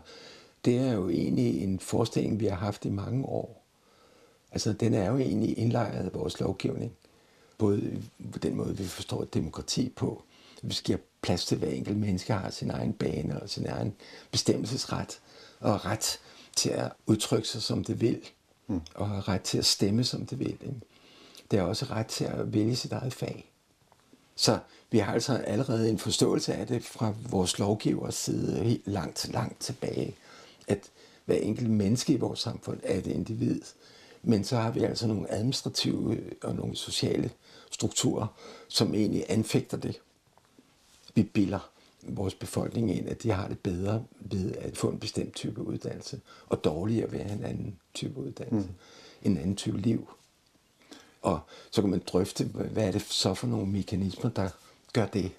det 0.64 0.78
er 0.78 0.92
jo 0.92 1.08
egentlig 1.08 1.62
en 1.62 1.80
forestilling, 1.80 2.40
vi 2.40 2.46
har 2.46 2.56
haft 2.56 2.84
i 2.84 2.90
mange 2.90 3.24
år. 3.24 3.64
Altså, 4.52 4.72
den 4.72 4.94
er 4.94 5.10
jo 5.10 5.18
egentlig 5.18 5.58
indlejret 5.58 6.04
af 6.04 6.14
vores 6.14 6.40
lovgivning. 6.40 6.92
Både 7.58 8.02
på 8.32 8.38
den 8.38 8.54
måde, 8.54 8.76
vi 8.76 8.84
forstår 8.84 9.24
demokrati 9.24 9.88
på. 9.88 10.22
Vi 10.62 10.74
skal 10.74 10.92
have 10.94 11.02
plads 11.22 11.46
til, 11.46 11.54
at 11.54 11.58
hver 11.58 11.68
enkelt 11.68 11.96
menneske 11.96 12.32
har 12.32 12.50
sin 12.50 12.70
egen 12.70 12.92
bane 12.92 13.42
og 13.42 13.48
sin 13.50 13.66
egen 13.66 13.94
bestemmelsesret. 14.30 15.20
Og 15.60 15.84
ret 15.84 16.20
til 16.56 16.70
at 16.70 16.92
udtrykke 17.06 17.48
sig, 17.48 17.62
som 17.62 17.84
det 17.84 18.00
vil. 18.00 18.20
Mm. 18.66 18.80
Og 18.94 19.28
ret 19.28 19.42
til 19.42 19.58
at 19.58 19.64
stemme, 19.64 20.04
som 20.04 20.26
det 20.26 20.38
vil. 20.38 20.50
Ikke? 20.50 20.80
Det 21.50 21.58
er 21.58 21.62
også 21.62 21.84
ret 21.84 22.06
til 22.06 22.24
at 22.24 22.52
vælge 22.52 22.76
sit 22.76 22.92
eget 22.92 23.14
fag. 23.14 23.53
Så 24.36 24.58
vi 24.90 24.98
har 24.98 25.12
altså 25.12 25.36
allerede 25.36 25.90
en 25.90 25.98
forståelse 25.98 26.54
af 26.54 26.66
det 26.66 26.84
fra 26.84 27.14
vores 27.30 27.58
lovgivers 27.58 28.14
side 28.14 28.64
helt 28.64 28.86
langt, 28.86 29.28
langt 29.32 29.60
tilbage, 29.60 30.14
at 30.68 30.90
hver 31.24 31.36
enkelt 31.36 31.70
menneske 31.70 32.12
i 32.12 32.16
vores 32.16 32.40
samfund 32.40 32.80
er 32.82 32.98
et 32.98 33.06
individ. 33.06 33.60
Men 34.22 34.44
så 34.44 34.56
har 34.56 34.70
vi 34.70 34.80
altså 34.80 35.06
nogle 35.06 35.32
administrative 35.32 36.20
og 36.42 36.54
nogle 36.54 36.76
sociale 36.76 37.30
strukturer, 37.70 38.26
som 38.68 38.94
egentlig 38.94 39.24
anfægter 39.28 39.76
det. 39.76 40.00
Vi 41.14 41.22
bilder 41.22 41.70
vores 42.02 42.34
befolkning 42.34 42.96
ind, 42.96 43.08
at 43.08 43.22
de 43.22 43.30
har 43.30 43.48
det 43.48 43.58
bedre 43.58 44.04
ved 44.20 44.54
at 44.54 44.76
få 44.76 44.88
en 44.88 44.98
bestemt 44.98 45.34
type 45.34 45.62
uddannelse, 45.62 46.20
og 46.46 46.64
dårligere 46.64 47.12
ved 47.12 47.20
at 47.20 47.26
have 47.26 47.38
en 47.38 47.44
anden 47.44 47.78
type 47.94 48.20
uddannelse, 48.20 48.68
mm. 48.68 49.30
en 49.30 49.36
anden 49.36 49.56
type 49.56 49.78
liv. 49.78 50.08
Og 51.24 51.40
så 51.70 51.80
kan 51.80 51.90
man 51.90 52.02
drøfte, 52.06 52.44
hvad 52.44 52.84
er 52.84 52.90
det 52.90 53.02
så 53.02 53.34
for 53.34 53.46
nogle 53.46 53.66
mekanismer, 53.66 54.30
der 54.30 54.48
gør 54.92 55.06
det. 55.06 55.32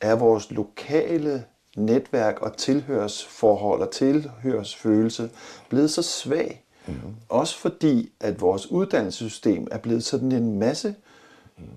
Er 0.00 0.14
vores 0.14 0.50
lokale 0.50 1.44
netværk 1.76 2.40
og 2.40 2.56
tilhørsforhold 2.56 3.80
og 3.80 3.90
tilhørsfølelse 3.90 5.30
blevet 5.68 5.90
så 5.90 6.02
svag? 6.02 6.64
Mm-hmm. 6.86 7.14
Også 7.28 7.58
fordi, 7.58 8.12
at 8.20 8.40
vores 8.40 8.70
uddannelsessystem 8.70 9.68
er 9.70 9.78
blevet 9.78 10.04
sådan 10.04 10.32
en 10.32 10.58
masse 10.58 10.94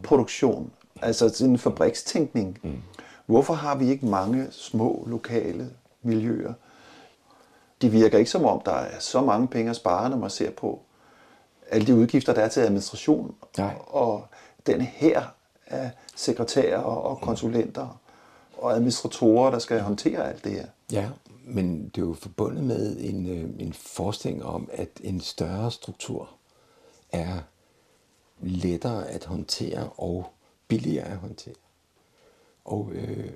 produktion, 0.04 0.72
altså 1.02 1.30
sådan 1.30 1.52
en 1.52 1.60
fabrikstænkning. 1.60 2.60
Mm. 2.64 2.82
Hvorfor 3.26 3.54
har 3.54 3.76
vi 3.76 3.90
ikke 3.90 4.06
mange 4.06 4.48
små 4.52 5.04
lokale 5.08 5.70
miljøer? 6.02 6.54
De 7.82 7.90
virker 7.90 8.18
ikke 8.18 8.32
som 8.32 8.46
om, 8.46 8.62
der 8.66 8.72
er 8.72 9.00
så 9.00 9.22
mange 9.22 9.48
penge 9.48 9.70
at 9.70 9.76
spare, 9.76 10.10
når 10.10 10.18
man 10.18 10.30
ser 10.30 10.52
på 10.52 10.82
alle 11.70 11.88
de 11.88 11.96
udgifter, 11.96 12.34
der 12.34 12.42
er 12.42 12.48
til 12.48 12.62
administration. 12.62 13.36
Nej. 13.58 13.76
Og 13.88 14.28
den 14.66 14.82
her 14.82 15.24
af 15.68 15.92
sekretærer 16.16 16.78
og 16.78 17.22
konsulenter 17.22 18.00
og 18.58 18.74
administratorer, 18.74 19.52
der 19.52 19.60
skal 19.60 19.82
håndtere 19.82 20.30
alt 20.30 20.44
det 20.44 20.52
her. 20.52 20.66
Ja, 20.92 21.10
men 21.46 21.92
det 21.96 22.02
er 22.02 22.06
jo 22.06 22.14
forbundet 22.14 22.64
med 22.64 22.98
en, 23.00 23.30
øh, 23.30 23.50
en 23.60 23.74
forestilling 23.74 24.44
om, 24.44 24.70
at 24.74 24.90
en 25.04 25.22
større 25.22 25.72
struktur 25.72 26.30
er 27.12 27.40
lettere 28.42 29.10
at 29.10 29.26
håndtere 29.26 29.90
og 29.98 30.26
billigere 30.68 31.06
at 31.06 31.18
håndtere. 31.18 31.54
Og 32.66 32.90
øh, 32.94 33.32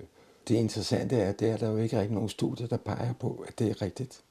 det 0.47 0.55
interessante 0.55 1.15
er, 1.15 1.29
at 1.29 1.39
det 1.39 1.49
er 1.49 1.57
der 1.57 1.69
jo 1.69 1.77
ikke 1.77 1.99
rigtig 1.99 2.13
nogen 2.13 2.29
studier, 2.29 2.67
der 2.67 2.77
peger 2.77 3.13
på, 3.13 3.45
at 3.47 3.59
det 3.59 3.69
er 3.69 3.81
rigtigt. 3.81 4.23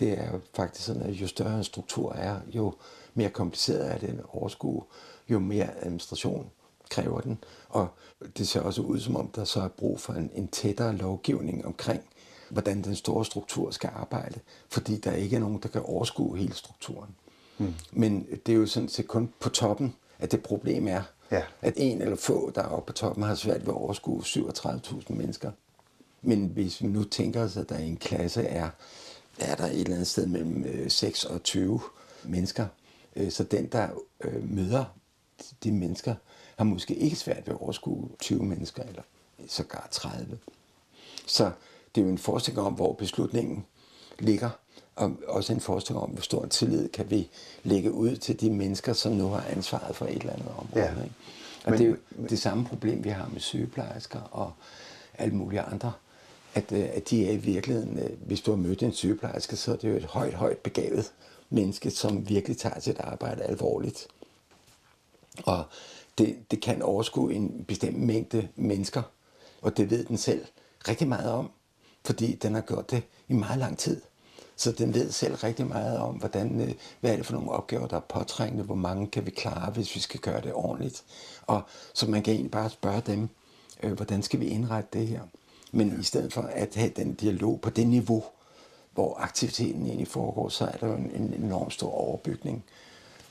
Det 0.00 0.18
er 0.18 0.38
faktisk 0.54 0.86
sådan, 0.86 1.02
at 1.02 1.12
jo 1.12 1.26
større 1.26 1.58
en 1.58 1.64
struktur 1.64 2.12
er, 2.12 2.40
jo 2.46 2.74
mere 3.14 3.30
kompliceret 3.30 3.92
er 3.92 3.98
den 3.98 4.18
at 4.18 4.24
overskue, 4.28 4.82
jo 5.28 5.38
mere 5.38 5.84
administration 5.84 6.50
kræver 6.90 7.20
den. 7.20 7.38
Og 7.68 7.88
det 8.38 8.48
ser 8.48 8.60
også 8.60 8.82
ud 8.82 9.00
som 9.00 9.16
om, 9.16 9.28
der 9.28 9.44
så 9.44 9.60
er 9.60 9.68
brug 9.68 10.00
for 10.00 10.12
en, 10.12 10.30
en 10.34 10.48
tættere 10.48 10.96
lovgivning 10.96 11.66
omkring, 11.66 12.02
hvordan 12.50 12.82
den 12.82 12.96
store 12.96 13.24
struktur 13.24 13.70
skal 13.70 13.90
arbejde, 13.94 14.40
fordi 14.68 14.96
der 14.96 15.12
ikke 15.12 15.36
er 15.36 15.40
nogen, 15.40 15.58
der 15.62 15.68
kan 15.68 15.82
overskue 15.82 16.38
hele 16.38 16.54
strukturen. 16.54 17.14
Mm. 17.58 17.74
Men 17.92 18.26
det 18.46 18.52
er 18.52 18.56
jo 18.56 18.66
sådan 18.66 18.88
set 18.88 19.08
kun 19.08 19.32
på 19.40 19.48
toppen, 19.48 19.94
at 20.18 20.32
det 20.32 20.42
problem 20.42 20.88
er, 20.88 21.02
ja. 21.30 21.42
at 21.62 21.74
en 21.76 22.02
eller 22.02 22.16
få, 22.16 22.50
der 22.54 22.62
er 22.62 22.68
oppe 22.68 22.86
på 22.86 22.92
toppen, 22.92 23.24
har 23.24 23.34
svært 23.34 23.60
ved 23.60 23.74
at 23.74 23.78
overskue 23.78 24.20
37.000 24.20 25.12
mennesker. 25.12 25.50
Men 26.22 26.46
hvis 26.46 26.82
vi 26.82 26.86
nu 26.86 27.04
tænker 27.04 27.44
os, 27.44 27.56
at 27.56 27.68
der 27.68 27.78
i 27.78 27.88
en 27.88 27.96
klasse 27.96 28.42
er, 28.42 28.70
er 29.40 29.54
der 29.54 29.64
et 29.64 29.80
eller 29.80 29.94
andet 29.94 30.06
sted 30.06 30.26
mellem 30.26 30.88
6 30.90 31.24
øh, 31.24 31.30
og 31.34 31.42
20 31.42 31.80
mennesker, 32.24 32.66
øh, 33.16 33.30
så 33.30 33.44
den, 33.44 33.66
der 33.66 33.88
øh, 34.20 34.50
møder 34.50 34.84
de 35.64 35.72
mennesker, 35.72 36.14
har 36.56 36.64
måske 36.64 36.94
ikke 36.94 37.16
svært 37.16 37.46
ved 37.46 37.54
at 37.54 37.60
overskue 37.60 38.08
20 38.20 38.44
mennesker, 38.44 38.82
eller 38.82 39.02
sågar 39.48 39.88
30. 39.90 40.38
Så 41.26 41.50
det 41.94 42.00
er 42.00 42.04
jo 42.04 42.10
en 42.10 42.18
forestilling 42.18 42.66
om, 42.66 42.72
hvor 42.72 42.92
beslutningen 42.92 43.66
ligger, 44.18 44.50
og 44.96 45.16
også 45.26 45.52
en 45.52 45.60
forestilling 45.60 46.02
om, 46.02 46.10
hvor 46.10 46.22
stor 46.22 46.44
en 46.44 46.50
tillid 46.50 46.88
kan 46.88 47.10
vi 47.10 47.28
lægge 47.62 47.92
ud 47.92 48.16
til 48.16 48.40
de 48.40 48.50
mennesker, 48.50 48.92
som 48.92 49.12
nu 49.12 49.28
har 49.28 49.44
ansvaret 49.50 49.96
for 49.96 50.06
et 50.06 50.16
eller 50.16 50.32
andet 50.32 50.48
område. 50.48 50.84
Ja. 50.84 50.90
Ikke? 50.90 51.14
Og 51.64 51.70
men, 51.70 51.78
det 51.78 51.86
er 51.86 51.90
jo 51.90 51.96
det 52.28 52.38
samme 52.38 52.64
problem, 52.64 53.04
vi 53.04 53.08
har 53.08 53.28
med 53.32 53.40
sygeplejersker 53.40 54.20
og 54.20 54.52
alle 55.14 55.34
mulige 55.34 55.60
andre, 55.60 55.92
at, 56.54 56.72
øh, 56.72 56.88
at 56.92 57.10
de 57.10 57.26
er 57.28 57.32
i 57.32 57.36
virkeligheden, 57.36 57.98
øh, 57.98 58.10
hvis 58.26 58.40
du 58.40 58.50
har 58.50 58.58
mødt 58.58 58.82
en 58.82 58.92
sygeplejerske, 58.92 59.56
så 59.56 59.72
er 59.72 59.76
det 59.76 59.90
jo 59.90 59.96
et 59.96 60.04
højt, 60.04 60.34
højt 60.34 60.58
begavet 60.58 61.12
menneske, 61.50 61.90
som 61.90 62.28
virkelig 62.28 62.56
tager 62.58 62.80
sit 62.80 62.98
arbejde 62.98 63.42
alvorligt. 63.42 64.08
Og 65.44 65.64
det, 66.18 66.50
det 66.50 66.62
kan 66.62 66.82
overskue 66.82 67.34
en 67.34 67.64
bestemt 67.68 67.98
mængde 67.98 68.48
mennesker, 68.56 69.02
og 69.62 69.76
det 69.76 69.90
ved 69.90 70.04
den 70.04 70.16
selv 70.16 70.46
rigtig 70.88 71.08
meget 71.08 71.30
om, 71.30 71.50
fordi 72.04 72.34
den 72.34 72.54
har 72.54 72.60
gjort 72.60 72.90
det 72.90 73.02
i 73.28 73.32
meget 73.32 73.58
lang 73.58 73.78
tid. 73.78 74.00
Så 74.56 74.72
den 74.72 74.94
ved 74.94 75.10
selv 75.10 75.34
rigtig 75.34 75.66
meget 75.66 75.98
om, 75.98 76.14
hvordan, 76.14 76.60
øh, 76.60 76.74
hvad 77.00 77.12
er 77.12 77.16
det 77.16 77.26
for 77.26 77.32
nogle 77.32 77.50
opgaver, 77.50 77.86
der 77.86 77.96
er 77.96 78.00
påtrængende, 78.00 78.64
hvor 78.64 78.74
mange 78.74 79.06
kan 79.06 79.26
vi 79.26 79.30
klare, 79.30 79.70
hvis 79.70 79.94
vi 79.94 80.00
skal 80.00 80.20
gøre 80.20 80.40
det 80.40 80.52
ordentligt. 80.52 81.04
Og 81.46 81.62
så 81.94 82.10
man 82.10 82.22
kan 82.22 82.34
egentlig 82.34 82.50
bare 82.50 82.70
spørge 82.70 83.02
dem, 83.06 83.28
øh, 83.82 83.92
hvordan 83.92 84.22
skal 84.22 84.40
vi 84.40 84.46
indrette 84.46 84.98
det 84.98 85.06
her? 85.06 85.20
Men 85.72 86.00
i 86.00 86.02
stedet 86.02 86.32
for 86.32 86.42
at 86.42 86.74
have 86.74 86.92
den 86.96 87.14
dialog 87.14 87.60
på 87.60 87.70
det 87.70 87.86
niveau, 87.86 88.24
hvor 88.94 89.16
aktiviteten 89.18 89.86
egentlig 89.86 90.08
foregår, 90.08 90.48
så 90.48 90.64
er 90.64 90.76
der 90.76 90.86
jo 90.86 90.94
en, 90.94 91.10
en 91.10 91.34
enorm 91.34 91.70
stor 91.70 91.90
overbygning 91.90 92.64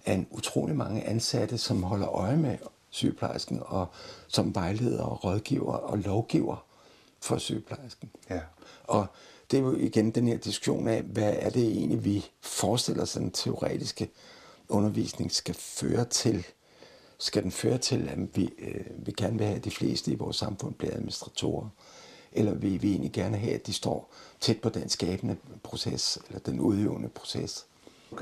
af 0.06 0.13
en 0.13 0.28
utrolig 0.32 0.75
mange 0.75 1.04
ansatte, 1.04 1.58
som 1.58 1.84
holder 1.84 2.10
øje 2.10 2.38
med 2.38 2.58
sygeplejersken, 2.89 3.62
og 3.65 3.88
som 4.28 4.56
vejleder 4.56 5.04
og 5.04 5.23
rådgiver 5.23 5.73
og 5.73 5.97
lovgiver 5.97 6.65
for 7.21 7.38
sygeplejersken. 7.38 8.10
Ja. 8.30 8.41
Og 8.84 9.06
det 9.52 9.60
er 9.60 9.62
jo 9.62 9.75
igen 9.75 10.12
den 10.12 10.28
her 10.28 10.38
diskussion 10.38 10.88
af, 10.88 11.02
hvad 11.02 11.34
er 11.39 11.49
det 11.49 11.67
egentlig, 11.67 12.06
vi 12.06 12.25
forestiller 12.41 13.06
sig, 13.06 13.21
den 13.21 13.32
teoretiske 13.32 14.10
undervisning 14.69 15.32
skal 15.32 15.56
føre 15.56 16.06
til. 16.06 16.45
Skal 17.17 17.43
den 17.43 17.52
føre 17.52 17.78
til, 17.78 18.10
at 18.10 18.38
vi, 18.38 18.49
øh, 18.60 18.86
vi 18.97 19.12
gerne 19.17 19.38
vil 19.38 19.47
have, 19.47 19.58
at 19.58 19.65
de 19.65 19.71
fleste 19.71 20.12
i 20.12 20.15
vores 20.15 20.36
samfund 20.36 20.73
bliver 20.73 20.93
administratorer? 20.93 21.69
Eller 22.33 22.53
vil 22.53 22.81
vi 22.81 22.91
egentlig 22.91 23.11
gerne 23.11 23.37
have, 23.37 23.53
at 23.53 23.67
de 23.67 23.73
står 23.73 24.11
tæt 24.39 24.57
på 24.57 24.69
den 24.69 24.89
skabende 24.89 25.35
proces, 25.63 26.19
eller 26.27 26.39
den 26.39 26.59
udøvende 26.59 27.07
proces? 27.09 27.65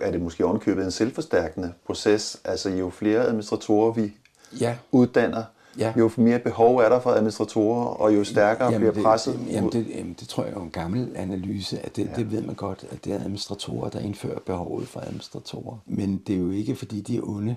Er 0.02 0.12
det 0.12 0.22
måske 0.22 0.46
ovenkøbet 0.46 0.86
en 0.86 0.92
selvforstærkende 0.92 1.74
proces? 1.86 2.42
Altså 2.44 2.70
jo 2.70 2.90
flere 2.90 3.20
administratorer 3.26 3.92
vi 3.94 4.14
Ja. 4.60 4.76
uddanner, 4.92 5.44
Ja. 5.78 5.94
jo 5.98 6.12
mere 6.18 6.40
behov 6.40 6.78
er 6.78 6.90
der 6.90 7.00
for 7.00 7.12
administratorer, 7.12 7.86
og 7.86 8.16
jo 8.16 8.24
stærkere 8.24 8.72
Jamen, 8.72 8.92
bliver 8.92 9.04
presset. 9.04 9.40
Det, 9.40 9.54
jamen, 9.54 9.72
det, 9.72 9.88
jamen, 9.96 10.16
det 10.20 10.28
tror 10.28 10.44
jeg 10.46 10.54
er 10.54 10.62
en 10.62 10.70
gammel 10.70 11.12
analyse, 11.16 11.80
at 11.80 11.96
det, 11.96 12.06
Ja. 12.06 12.12
det 12.16 12.32
ved 12.32 12.42
man 12.42 12.56
godt, 12.56 12.86
at 12.90 13.06
det 13.06 13.14
er 13.14 13.20
administratorer, 13.20 13.90
der 13.90 14.00
indfører 14.00 14.40
behovet 14.40 14.88
for 14.88 15.00
administratorer. 15.00 15.78
Men 15.86 16.18
det 16.28 16.36
er 16.36 16.40
jo 16.40 16.52
ikke, 16.52 16.76
fordi 16.76 17.02
de 17.02 17.18
er 17.18 17.22
onde. 17.24 17.56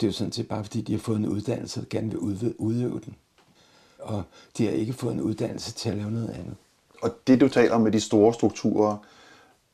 Det 0.00 0.06
er 0.06 0.08
jo 0.08 0.12
sådan 0.12 0.32
set 0.32 0.48
bare, 0.48 0.64
fordi 0.64 0.80
de 0.80 0.92
har 0.92 0.98
fået 0.98 1.16
en 1.18 1.28
uddannelse, 1.28 1.80
og 1.80 1.86
gerne 1.90 2.08
vil 2.10 2.18
udøve 2.58 3.00
den. 3.04 3.14
Og 4.06 4.22
de 4.58 4.64
har 4.64 4.72
ikke 4.72 4.92
fået 4.92 5.12
en 5.12 5.20
uddannelse 5.20 5.72
til 5.72 5.88
at 5.88 5.96
lave 5.96 6.10
noget 6.10 6.28
andet. 6.28 6.54
Og 7.02 7.10
det 7.26 7.40
du 7.40 7.48
taler 7.48 7.74
om 7.74 7.80
med 7.80 7.92
de 7.92 8.00
store 8.00 8.34
strukturer, 8.34 8.96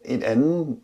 en 0.05 0.23
anden 0.23 0.81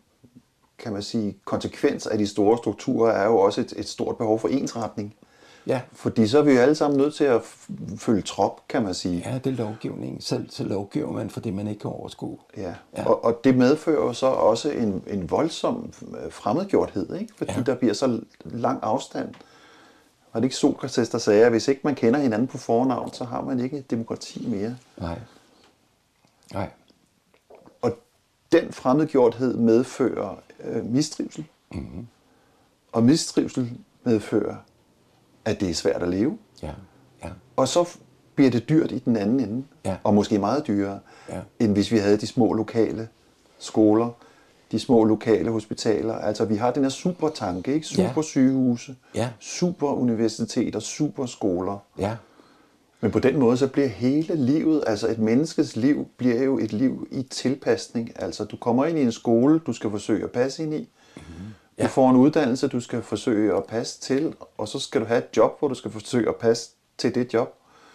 kan 0.79 0.93
man 0.93 1.01
sige, 1.01 1.37
konsekvens 1.45 2.07
af 2.07 2.17
de 2.17 2.27
store 2.27 2.57
strukturer 2.57 3.11
er 3.11 3.25
jo 3.25 3.37
også 3.37 3.61
et, 3.61 3.73
et 3.77 3.87
stort 3.87 4.17
behov 4.17 4.39
for 4.39 4.47
ensretning. 4.47 5.15
Ja, 5.67 5.81
Fordi 5.93 6.27
så 6.27 6.39
er 6.39 6.41
vi 6.41 6.51
jo 6.51 6.59
alle 6.59 6.75
sammen 6.75 6.97
nødt 6.97 7.13
til 7.13 7.23
at 7.23 7.41
følge 7.97 8.21
trop, 8.21 8.59
kan 8.69 8.83
man 8.83 8.93
sige. 8.93 9.23
ja 9.25 9.37
det 9.37 9.53
er 9.53 9.57
lovgivning. 9.57 10.23
Så, 10.23 10.41
så 10.49 10.63
lovgiver 10.63 11.11
man 11.11 11.29
for 11.29 11.39
det, 11.39 11.53
man 11.53 11.67
ikke 11.67 11.79
kan 11.79 11.89
overskue. 11.89 12.37
Ja. 12.57 12.73
Ja. 12.97 13.05
Og, 13.05 13.25
og 13.25 13.43
det 13.43 13.57
medfører 13.57 14.05
jo 14.05 14.13
så 14.13 14.25
også 14.25 14.71
en, 14.71 15.03
en 15.07 15.29
voldsom 15.31 15.93
øh, 16.25 16.31
fremmedgjorthed, 16.31 17.15
ikke? 17.15 17.33
fordi. 17.37 17.51
Ja. 17.51 17.61
der 17.61 17.75
bliver 17.75 17.93
så 17.93 18.19
lang 18.45 18.79
afstand. 18.81 19.33
Og 20.31 20.41
det 20.41 20.45
ikke 20.45 20.55
Sokrates, 20.55 21.09
der 21.09 21.17
sagde, 21.17 21.45
at 21.45 21.51
hvis 21.51 21.67
ikke 21.67 21.81
man 21.83 21.95
kender 21.95 22.19
hinanden 22.19 22.47
på 22.47 22.57
fornavn, 22.57 23.13
så 23.13 23.23
har 23.25 23.41
man 23.41 23.59
ikke 23.59 23.81
demokrati 23.89 24.47
mere. 24.47 24.77
Nej. 24.97 25.19
Nej. 26.53 26.69
Og 27.81 27.97
den 28.51 28.71
fremmedgjorthed 28.73 29.57
medfører 29.57 30.35
øh, 30.63 30.85
mistrivsel. 30.85 31.45
Mm-hmm. 31.71 32.07
Og 32.91 33.03
mistrivsel 33.03 33.77
medfører, 34.03 34.55
at 35.45 35.59
det 35.59 35.69
er 35.69 35.73
svært 35.73 36.03
at 36.03 36.09
leve. 36.09 36.37
Ja. 36.61 36.71
Ja. 37.23 37.29
Og 37.55 37.67
så 37.67 37.97
bliver 38.35 38.51
det 38.51 38.69
dyrt 38.69 38.91
i 38.91 38.99
den 38.99 39.15
anden 39.17 39.39
ende. 39.39 39.63
Ja. 39.85 39.97
Og 40.03 40.13
måske 40.13 40.39
meget 40.39 40.67
dyrere, 40.67 40.99
Ja. 41.29 41.41
end 41.59 41.73
hvis 41.73 41.91
vi 41.91 41.97
havde 41.97 42.17
de 42.17 42.27
små 42.27 42.53
lokale 42.53 43.09
skoler, 43.59 44.09
de 44.71 44.79
små 44.79 45.03
lokale 45.03 45.51
hospitaler. 45.51 46.13
Altså 46.13 46.45
vi 46.45 46.55
har 46.55 46.71
den 46.71 46.83
her 46.83 46.89
supertanke, 46.89 47.73
ikke? 47.73 47.87
Super 47.87 48.21
sygehuse, 48.21 48.95
Ja. 49.15 49.29
super 49.39 49.87
universiteter, 49.87 50.79
super 50.79 51.25
skoler. 51.25 51.77
Ja. 51.99 52.15
Men 53.01 53.11
på 53.11 53.19
den 53.19 53.39
måde, 53.39 53.57
så 53.57 53.67
bliver 53.67 53.87
hele 53.87 54.35
livet, 54.35 54.83
altså 54.87 55.07
et 55.07 55.19
menneskes 55.19 55.75
liv, 55.75 56.07
bliver 56.17 56.43
jo 56.43 56.59
et 56.59 56.73
liv 56.73 57.07
i 57.11 57.23
tilpasning. 57.23 58.11
Altså 58.15 58.43
du 58.43 58.57
kommer 58.57 58.85
ind 58.85 58.97
i 58.97 59.01
en 59.01 59.11
skole, 59.11 59.59
du 59.59 59.73
skal 59.73 59.89
forsøge 59.89 60.23
at 60.23 60.31
passe 60.31 60.63
ind 60.63 60.73
i. 60.73 60.89
Mm-hmm. 61.15 61.45
Ja. 61.77 61.83
Du 61.83 61.87
får 61.89 62.09
en 62.09 62.15
uddannelse, 62.15 62.67
du 62.67 62.79
skal 62.79 63.01
forsøge 63.01 63.57
at 63.57 63.63
passe 63.65 63.99
til, 64.01 64.33
og 64.57 64.67
så 64.67 64.79
skal 64.79 65.01
du 65.01 65.05
have 65.05 65.17
et 65.17 65.37
job, 65.37 65.59
hvor 65.59 65.67
du 65.67 65.75
skal 65.75 65.91
forsøge 65.91 66.29
at 66.29 66.35
passe 66.35 66.69
til 66.97 67.15
det 67.15 67.33
job. 67.33 67.53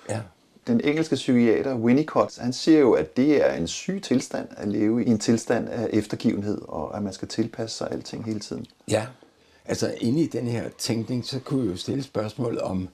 Ja. 0.09 0.21
Den 0.66 0.81
engelske 0.85 1.14
psykiater 1.14 1.74
Winnicott, 1.74 2.38
han 2.38 2.53
siger 2.53 2.79
jo, 2.79 2.92
at 2.92 3.16
det 3.16 3.46
er 3.46 3.53
en 3.53 3.68
syg 3.68 4.03
tilstand 4.03 4.48
at 4.57 4.68
leve 4.68 5.05
i 5.05 5.09
en 5.09 5.18
tilstand 5.18 5.68
af 5.68 5.88
eftergivenhed, 5.92 6.59
og 6.62 6.96
at 6.96 7.03
man 7.03 7.12
skal 7.12 7.29
tilpasse 7.29 7.77
sig 7.77 7.90
alting 7.90 8.24
hele 8.24 8.40
tiden. 8.40 8.66
Ja, 8.88 9.07
altså 9.64 9.94
inde 10.00 10.22
i 10.22 10.27
den 10.27 10.46
her 10.46 10.68
tænkning, 10.79 11.24
så 11.24 11.40
kunne 11.40 11.62
vi 11.62 11.70
jo 11.70 11.77
stille 11.77 12.03
spørgsmål 12.03 12.59
om 12.62 12.88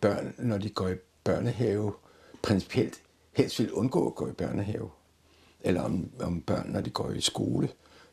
børn, 0.00 0.34
når 0.38 0.58
de 0.58 0.68
går 0.68 0.88
i 0.88 0.94
børnehave, 1.24 1.92
principielt 2.42 3.00
helst 3.32 3.58
vil 3.58 3.72
undgå 3.72 4.06
at 4.06 4.14
gå 4.14 4.28
i 4.28 4.32
børnehave. 4.32 4.90
Eller 5.60 5.82
om, 5.82 6.10
om 6.20 6.40
børn, 6.40 6.70
når 6.70 6.80
de 6.80 6.90
går 6.90 7.10
i 7.10 7.20
skole, 7.20 7.68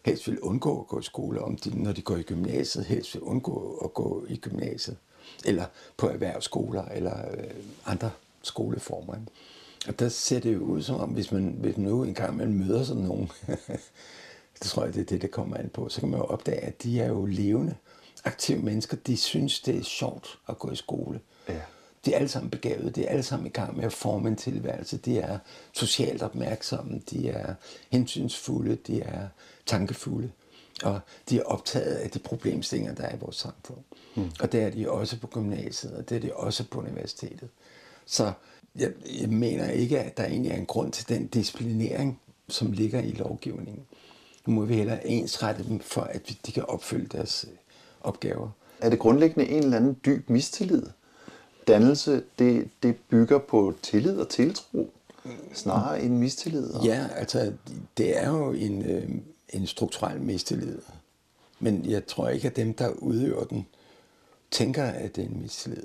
helst 0.05 0.27
vil 0.27 0.39
undgå 0.39 0.79
at 0.79 0.87
gå 0.87 0.99
i 0.99 1.03
skole. 1.03 1.41
Om 1.41 1.55
de, 1.55 1.83
når 1.83 1.91
de 1.91 2.01
går 2.01 2.15
i 2.15 2.21
gymnasiet, 2.21 2.85
helst 2.85 3.13
vil 3.13 3.21
undgå 3.21 3.81
at 3.83 3.93
gå 3.93 4.25
i 4.29 4.37
gymnasiet. 4.37 4.97
Eller 5.45 5.65
på 5.97 6.09
erhvervsskoler, 6.09 6.85
eller 6.85 7.31
øh, 7.31 7.43
andre 7.85 8.09
skoleformer. 8.43 9.15
ikke? 9.15 9.31
Og 9.87 9.99
der 9.99 10.09
ser 10.09 10.39
det 10.39 10.53
jo 10.53 10.59
ud 10.59 10.81
som 10.81 10.95
om, 10.95 11.09
hvis 11.09 11.31
man, 11.31 11.55
hvis 11.59 11.77
man 11.77 11.85
nu 11.85 12.03
engang 12.03 12.37
man 12.37 12.53
møder 12.53 12.83
sådan 12.83 13.03
nogen, 13.03 13.31
det 14.59 14.61
tror 14.61 14.85
jeg, 14.85 14.93
det 14.93 15.01
er 15.01 15.05
det, 15.05 15.21
det 15.21 15.31
kommer 15.31 15.57
an 15.57 15.69
på, 15.73 15.89
så 15.89 15.99
kan 15.99 16.09
man 16.09 16.19
jo 16.19 16.25
opdage, 16.25 16.59
at 16.59 16.83
de 16.83 17.01
er 17.01 17.07
jo 17.07 17.25
levende, 17.25 17.75
aktive 18.23 18.59
mennesker. 18.59 18.97
De 18.97 19.17
synes, 19.17 19.61
det 19.61 19.77
er 19.77 19.83
sjovt 19.83 20.39
at 20.49 20.59
gå 20.59 20.71
i 20.71 20.75
skole. 20.75 21.19
Ja. 21.49 21.61
De 22.05 22.13
er 22.13 22.17
alle 22.17 22.27
sammen 22.27 22.49
begavede, 22.49 22.89
de 22.89 23.05
er 23.05 23.09
alle 23.09 23.23
sammen 23.23 23.47
i 23.47 23.49
gang 23.49 23.75
med 23.77 23.83
at 23.83 23.93
forme 23.93 24.29
en 24.29 24.35
tilværelse. 24.35 24.97
De 24.97 25.19
er 25.19 25.39
socialt 25.73 26.23
opmærksomme, 26.23 27.01
de 27.09 27.29
er 27.29 27.53
hensynsfulde, 27.89 28.75
de 28.75 29.01
er 29.01 29.27
tankefulde. 29.65 30.31
Og 30.83 30.99
de 31.29 31.39
er 31.39 31.43
optaget 31.43 31.95
af 31.95 32.09
de 32.09 32.19
problemstillinger, 32.19 32.95
der 32.95 33.03
er 33.03 33.15
i 33.15 33.19
vores 33.19 33.35
samfund. 33.35 33.79
Mm. 34.15 34.31
Og 34.39 34.51
det 34.51 34.63
er 34.63 34.69
de 34.69 34.91
også 34.91 35.19
på 35.19 35.27
gymnasiet, 35.27 35.93
og 35.93 36.09
det 36.09 36.15
er 36.15 36.19
de 36.19 36.33
også 36.33 36.63
på 36.63 36.79
universitetet. 36.79 37.49
Så 38.05 38.31
jeg, 38.75 38.91
jeg 39.21 39.29
mener 39.29 39.69
ikke, 39.69 39.99
at 39.99 40.17
der 40.17 40.25
egentlig 40.25 40.51
er 40.51 40.55
en 40.55 40.65
grund 40.65 40.91
til 40.91 41.09
den 41.09 41.27
disciplinering, 41.27 42.19
som 42.49 42.71
ligger 42.71 42.99
i 43.01 43.11
lovgivningen. 43.11 43.83
Nu 44.45 44.53
må 44.53 44.65
vi 44.65 44.75
hellere 44.75 45.07
ensrette 45.07 45.63
dem, 45.63 45.79
for 45.79 46.01
at 46.01 46.29
de 46.45 46.51
kan 46.51 46.65
opfylde 46.65 47.17
deres 47.17 47.45
øh, 47.51 47.57
opgaver. 48.01 48.49
Er 48.81 48.89
det 48.89 48.99
grundlæggende 48.99 49.49
en 49.49 49.63
eller 49.63 49.77
anden 49.77 49.97
dyb 50.05 50.29
mistillid? 50.29 50.83
Dannelse, 51.67 52.23
det, 52.39 52.69
det 52.83 52.95
bygger 53.09 53.37
på 53.37 53.73
tillid 53.81 54.17
og 54.17 54.29
tiltro, 54.29 54.93
snarere 55.53 56.01
end 56.01 56.17
mistillid. 56.17 56.69
Og... 56.69 56.85
Ja, 56.85 57.07
altså, 57.15 57.53
det 57.97 58.17
er 58.23 58.29
jo 58.29 58.51
en, 58.51 58.85
øh, 58.85 59.09
en 59.49 59.67
strukturel 59.67 60.21
mistillid. 60.21 60.79
Men 61.59 61.85
jeg 61.85 62.07
tror 62.07 62.29
ikke, 62.29 62.47
at 62.47 62.55
dem, 62.55 62.73
der 62.73 62.89
udøver 62.89 63.43
den, 63.43 63.67
tænker, 64.51 64.83
at 64.83 65.15
det 65.15 65.23
er 65.23 65.27
en 65.27 65.41
mistillid. 65.41 65.83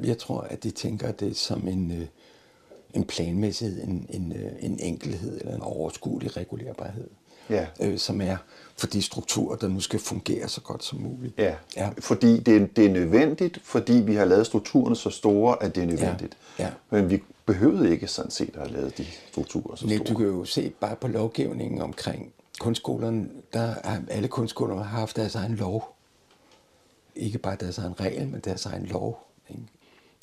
Jeg 0.00 0.18
tror, 0.18 0.40
at 0.40 0.62
de 0.62 0.70
tænker 0.70 1.12
det 1.12 1.36
som 1.36 1.68
en, 1.68 1.90
øh, 1.90 2.06
en 2.94 3.04
planmæssighed, 3.04 3.82
en, 3.84 4.06
en, 4.10 4.32
øh, 4.32 4.52
en 4.60 4.78
enkelhed 4.80 5.40
eller 5.40 5.54
en 5.54 5.62
overskuelig 5.62 6.36
regulerbarhed. 6.36 7.08
Ja. 7.50 7.66
Øh, 7.80 7.98
som 7.98 8.20
er 8.20 8.36
for 8.76 8.86
de 8.86 9.02
strukturer, 9.02 9.56
der 9.56 9.68
nu 9.68 9.80
skal 9.80 10.00
fungere 10.00 10.48
så 10.48 10.60
godt 10.60 10.84
som 10.84 10.98
muligt. 10.98 11.34
Ja, 11.38 11.54
ja. 11.76 11.90
fordi 11.98 12.40
det 12.40 12.56
er, 12.62 12.66
det 12.76 12.86
er 12.86 12.90
nødvendigt, 12.90 13.60
fordi 13.62 13.92
vi 13.92 14.14
har 14.14 14.24
lavet 14.24 14.46
strukturerne 14.46 14.96
så 14.96 15.10
store, 15.10 15.62
at 15.62 15.74
det 15.74 15.82
er 15.82 15.86
nødvendigt. 15.86 16.36
ja. 16.58 16.70
Men 16.90 17.10
vi 17.10 17.22
behøvede 17.46 17.90
ikke 17.90 18.06
sådan 18.06 18.30
set 18.30 18.50
at 18.56 18.60
have 18.60 18.72
lavet 18.72 18.98
de 18.98 19.06
strukturer 19.30 19.76
så 19.76 19.86
Nej, 19.86 19.96
store. 19.96 20.08
du 20.08 20.14
kan 20.18 20.26
jo 20.26 20.44
se 20.44 20.70
bare 20.80 20.96
på 20.96 21.08
lovgivningen 21.08 21.82
omkring 21.82 22.32
kunstskolerne, 22.60 23.28
der 23.52 23.74
har 23.84 24.02
alle 24.08 24.28
kunstskolerne 24.28 24.82
har 24.84 24.98
haft 24.98 25.16
deres 25.16 25.34
egen 25.34 25.54
lov. 25.54 25.96
Ikke 27.16 27.38
bare 27.38 27.56
deres 27.60 27.78
egen 27.78 28.00
regel, 28.00 28.28
men 28.28 28.40
deres 28.40 28.66
egen 28.66 28.86
lov. 28.86 29.26
Ikke? 29.50 29.62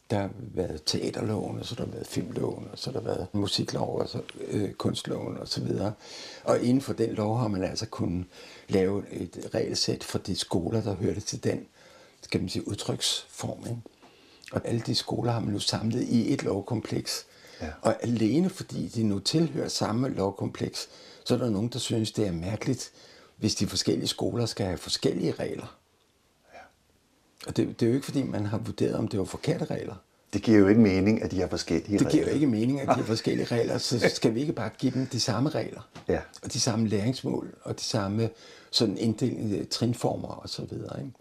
Der 0.10 0.20
har 0.20 0.30
været 0.38 0.82
teaterloven, 0.86 1.60
og 1.60 1.66
så 1.66 1.76
har 1.78 1.86
der 1.86 1.92
været 1.92 2.08
filmloven, 2.08 2.68
og 2.72 2.80
så 2.80 2.92
har 2.92 3.00
der 3.00 3.06
været 3.06 3.28
musiklov, 3.34 4.00
og 4.00 4.10
så 4.10 4.22
øh, 4.48 4.74
kunstloven 4.74 5.38
og 5.38 5.48
så 5.48 5.62
videre. 5.64 5.94
Og 6.44 6.60
inden 6.60 6.82
for 6.82 6.94
den 6.94 7.10
lov 7.10 7.38
har 7.38 7.48
man 7.48 7.64
altså 7.64 7.86
kunnet 7.86 8.26
lave 8.68 9.04
et 9.12 9.50
regelsæt 9.54 10.04
for 10.04 10.18
de 10.18 10.36
skoler, 10.36 10.82
der 10.82 10.96
hørte 10.96 11.20
til 11.22 11.44
den, 11.44 11.66
skal 12.22 12.40
man 12.40 12.50
sige, 12.50 12.68
udtryksform. 12.68 13.60
Ikke? 13.60 13.82
Og 14.52 14.62
alle 14.68 14.82
de 14.82 14.96
skoler 14.96 15.32
har 15.32 15.40
man 15.40 15.54
nu 15.54 15.60
samlet 15.60 16.04
i 16.04 16.34
et 16.34 16.44
lovkompleks. 16.44 17.26
Ja. 17.62 17.68
Og 17.82 18.04
alene 18.04 18.50
fordi 18.50 18.88
de 18.88 19.04
nu 19.04 19.20
tilhører 19.20 19.68
samme 19.68 20.10
lovkompleks, 20.10 20.90
så 21.26 21.34
er 21.34 21.38
der 21.38 21.50
nogen, 21.50 21.70
der 21.70 21.80
synes, 21.80 22.12
det 22.12 22.28
er 22.28 22.32
mærkeligt, 22.32 22.92
hvis 23.38 23.56
de 23.56 23.68
forskellige 23.68 24.08
skoler 24.08 24.46
skal 24.46 24.66
have 24.66 24.78
forskellige 24.78 25.32
regler. 25.32 25.78
Og 27.48 27.58
det, 27.58 27.80
det 27.80 27.86
er 27.86 27.90
jo 27.90 27.96
ikke, 27.96 28.06
fordi 28.06 28.24
man 28.24 28.46
har 28.46 28.58
vurderet, 28.58 28.96
om 28.96 29.08
det 29.08 29.20
var 29.20 29.26
forkerte 29.26 29.66
regler. 29.66 29.96
Det 30.34 30.42
giver 30.42 30.60
jo 30.60 30.68
ikke 30.68 30.82
mening, 30.82 31.22
at 31.22 31.32
de 31.32 31.40
har 31.40 31.48
forskellige 31.48 32.00
Det 32.00 32.10
giver 32.12 32.24
jo 32.24 32.28
regler. 32.28 32.34
ikke 32.34 32.48
mening, 32.48 32.82
at 32.82 32.88
de 32.88 32.94
har 32.94 33.04
forskellige 33.16 33.46
regler, 33.46 33.78
så 33.78 34.12
skal 34.16 34.34
vi 34.36 34.40
ikke 34.42 34.54
bare 34.54 34.70
give 34.78 34.92
dem 34.92 35.06
de 35.06 35.20
samme 35.20 35.50
regler. 35.50 35.90
Ja. 36.08 36.20
Og 36.44 36.54
de 36.54 36.60
samme 36.60 36.88
læringsmål, 36.88 37.54
og 37.62 37.80
de 37.80 37.84
samme 37.84 38.30
sådan 38.72 38.98
inddelte 38.98 39.66
trinformer 39.66 40.28
og 40.28 40.50
så 40.50 40.66
videre. 40.66 41.00
Ikke? 41.00 41.12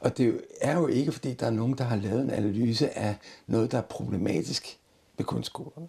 Og 0.00 0.18
det 0.18 0.40
er 0.60 0.78
jo 0.78 0.86
ikke, 0.86 1.12
fordi 1.12 1.34
der 1.34 1.46
er 1.46 1.50
nogen, 1.50 1.78
der 1.78 1.84
har 1.84 1.96
lavet 1.96 2.20
en 2.22 2.30
analyse 2.30 2.98
af 2.98 3.16
noget, 3.46 3.72
der 3.72 3.78
er 3.78 3.82
problematisk 3.82 4.78
ved 5.16 5.24
kunstskolerne. 5.26 5.88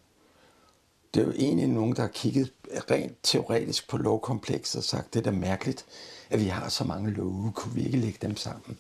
Det 1.14 1.22
er 1.22 1.26
jo 1.26 1.32
egentlig 1.32 1.68
nogen, 1.68 1.96
der 1.96 2.02
har 2.02 2.10
kigget 2.10 2.52
rent 2.92 3.18
teoretisk 3.24 3.90
på 3.90 3.98
lovkomplekset 3.98 4.78
og 4.80 4.84
sagt, 4.84 5.14
det 5.14 5.20
er 5.20 5.24
da 5.24 5.32
mærkeligt, 5.32 5.86
at 6.30 6.40
vi 6.40 6.46
har 6.46 6.70
så 6.70 6.84
mange 6.84 7.12
love, 7.12 7.52
kunne 7.56 7.76
vi 7.76 7.86
ikke 7.86 7.98
lægge 7.98 8.20
dem 8.22 8.36
sammen? 8.38 8.78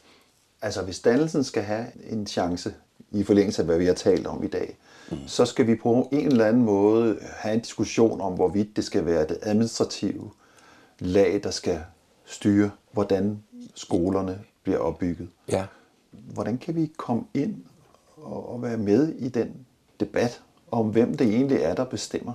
Altså, 0.62 0.84
hvis 0.84 1.00
dannelsen 1.00 1.44
skal 1.44 1.64
have 1.64 1.88
en 2.10 2.28
chance, 2.28 2.74
i 3.12 3.24
forlængelse 3.24 3.62
af, 3.62 3.66
hvad 3.66 3.78
vi 3.78 3.86
har 3.86 3.94
talt 3.94 4.28
om 4.28 4.44
i 4.44 4.48
dag, 4.48 4.78
mm. 5.12 5.18
så 5.28 5.46
skal 5.46 5.68
vi 5.68 5.76
på 5.76 6.10
en 6.12 6.28
eller 6.28 6.46
anden 6.46 6.64
måde 6.64 7.18
have 7.22 7.54
en 7.54 7.60
diskussion 7.60 8.22
om, 8.22 8.34
hvorvidt 8.34 8.76
det 8.76 8.84
skal 8.84 9.06
være 9.06 9.28
det 9.28 9.38
administrative 9.42 10.32
lag, 11.00 11.42
der 11.44 11.52
skal 11.52 11.80
styre, 12.26 12.72
hvordan 12.92 13.44
skolerne 13.76 14.40
bliver 14.64 14.80
opbygget. 14.80 15.30
Ja. 15.48 15.66
Hvordan 16.12 16.58
kan 16.58 16.76
vi 16.76 16.92
komme 16.98 17.24
ind 17.34 17.56
og 18.18 18.50
og 18.50 18.62
være 18.62 18.78
med 18.78 19.10
i 19.10 19.30
den 19.30 19.66
debat 20.00 20.42
om, 20.72 20.88
hvem 20.88 21.18
det 21.18 21.28
egentlig 21.28 21.58
er, 21.58 21.76
der 21.76 21.84
bestemmer? 21.84 22.34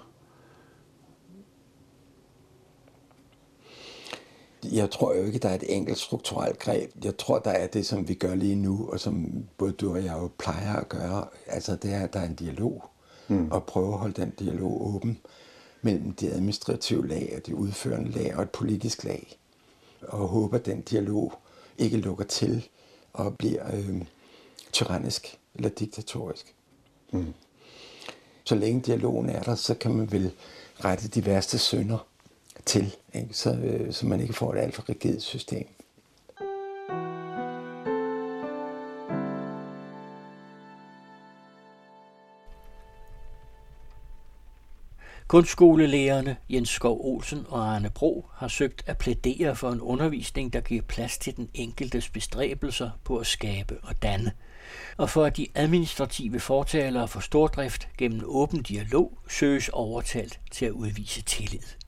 Jeg 4.72 4.90
tror 4.90 5.14
jo 5.14 5.24
ikke, 5.24 5.38
der 5.38 5.48
er 5.48 5.54
et 5.54 5.76
enkelt 5.76 5.98
strukturelt 5.98 6.58
greb. 6.58 6.90
Jeg 7.04 7.16
tror, 7.16 7.38
der 7.38 7.50
er 7.50 7.66
det, 7.66 7.86
som 7.86 8.08
vi 8.08 8.14
gør 8.14 8.34
lige 8.34 8.54
nu, 8.54 8.88
og 8.92 9.00
som 9.00 9.44
både 9.58 9.72
du 9.72 9.92
og 9.92 10.04
jeg 10.04 10.12
jo 10.12 10.30
plejer 10.38 10.76
at 10.76 10.88
gøre. 10.88 11.26
Altså, 11.46 11.76
det 11.76 11.92
er, 11.92 12.00
at 12.00 12.12
der 12.12 12.20
er 12.20 12.26
en 12.26 12.34
dialog, 12.34 12.84
mm. 13.28 13.50
og 13.50 13.64
prøve 13.64 13.92
at 13.92 13.98
holde 13.98 14.20
den 14.22 14.30
dialog 14.30 14.94
åben 14.94 15.18
mellem 15.82 16.12
det 16.12 16.32
administrative 16.32 17.08
lag 17.08 17.32
og 17.36 17.46
det 17.46 17.52
udførende 17.52 18.10
lag 18.10 18.36
og 18.36 18.42
et 18.42 18.50
politisk 18.50 19.04
lag. 19.04 19.38
Og 20.02 20.28
håber, 20.28 20.58
at 20.58 20.66
den 20.66 20.80
dialog 20.82 21.32
ikke 21.78 21.96
lukker 21.96 22.24
til 22.24 22.68
og 23.12 23.36
bliver 23.36 23.76
øh, 23.76 24.02
tyrannisk 24.72 25.38
eller 25.54 25.68
diktatorisk. 25.68 26.54
Mm. 27.10 27.34
Så 28.44 28.54
længe 28.54 28.80
dialogen 28.80 29.28
er 29.28 29.42
der, 29.42 29.54
så 29.54 29.74
kan 29.74 29.94
man 29.94 30.12
vel 30.12 30.32
rette 30.84 31.08
de 31.08 31.26
værste 31.26 31.58
synder 31.58 32.06
til, 32.66 32.94
ikke? 33.14 33.28
Så, 33.34 33.52
øh, 33.52 33.92
så 33.92 34.06
man 34.06 34.20
ikke 34.20 34.34
får 34.34 34.54
et 34.54 34.58
alt 34.58 34.74
for 34.74 34.88
rigidt 34.88 35.22
system. 35.22 35.66
Kunstskolelærerne 45.34 46.36
Jens 46.50 46.68
Skov 46.68 47.00
Olsen 47.04 47.46
og 47.48 47.74
Arne 47.74 47.90
Bro 47.90 48.26
har 48.34 48.48
søgt 48.48 48.82
at 48.86 48.98
plædere 48.98 49.56
for 49.56 49.70
en 49.70 49.80
undervisning, 49.80 50.52
der 50.52 50.60
giver 50.60 50.82
plads 50.82 51.18
til 51.18 51.36
den 51.36 51.48
enkeltes 51.54 52.08
bestræbelser 52.08 52.90
på 53.04 53.16
at 53.18 53.26
skabe 53.26 53.78
og 53.82 54.02
danne, 54.02 54.32
og 54.96 55.10
for 55.10 55.24
at 55.24 55.36
de 55.36 55.46
administrative 55.54 56.40
fortalere 56.40 57.08
for 57.08 57.20
stordrift 57.20 57.88
gennem 57.98 58.22
åben 58.24 58.62
dialog 58.62 59.18
søges 59.28 59.68
overtalt 59.68 60.40
til 60.50 60.66
at 60.66 60.72
udvise 60.72 61.22
tillid. 61.22 61.83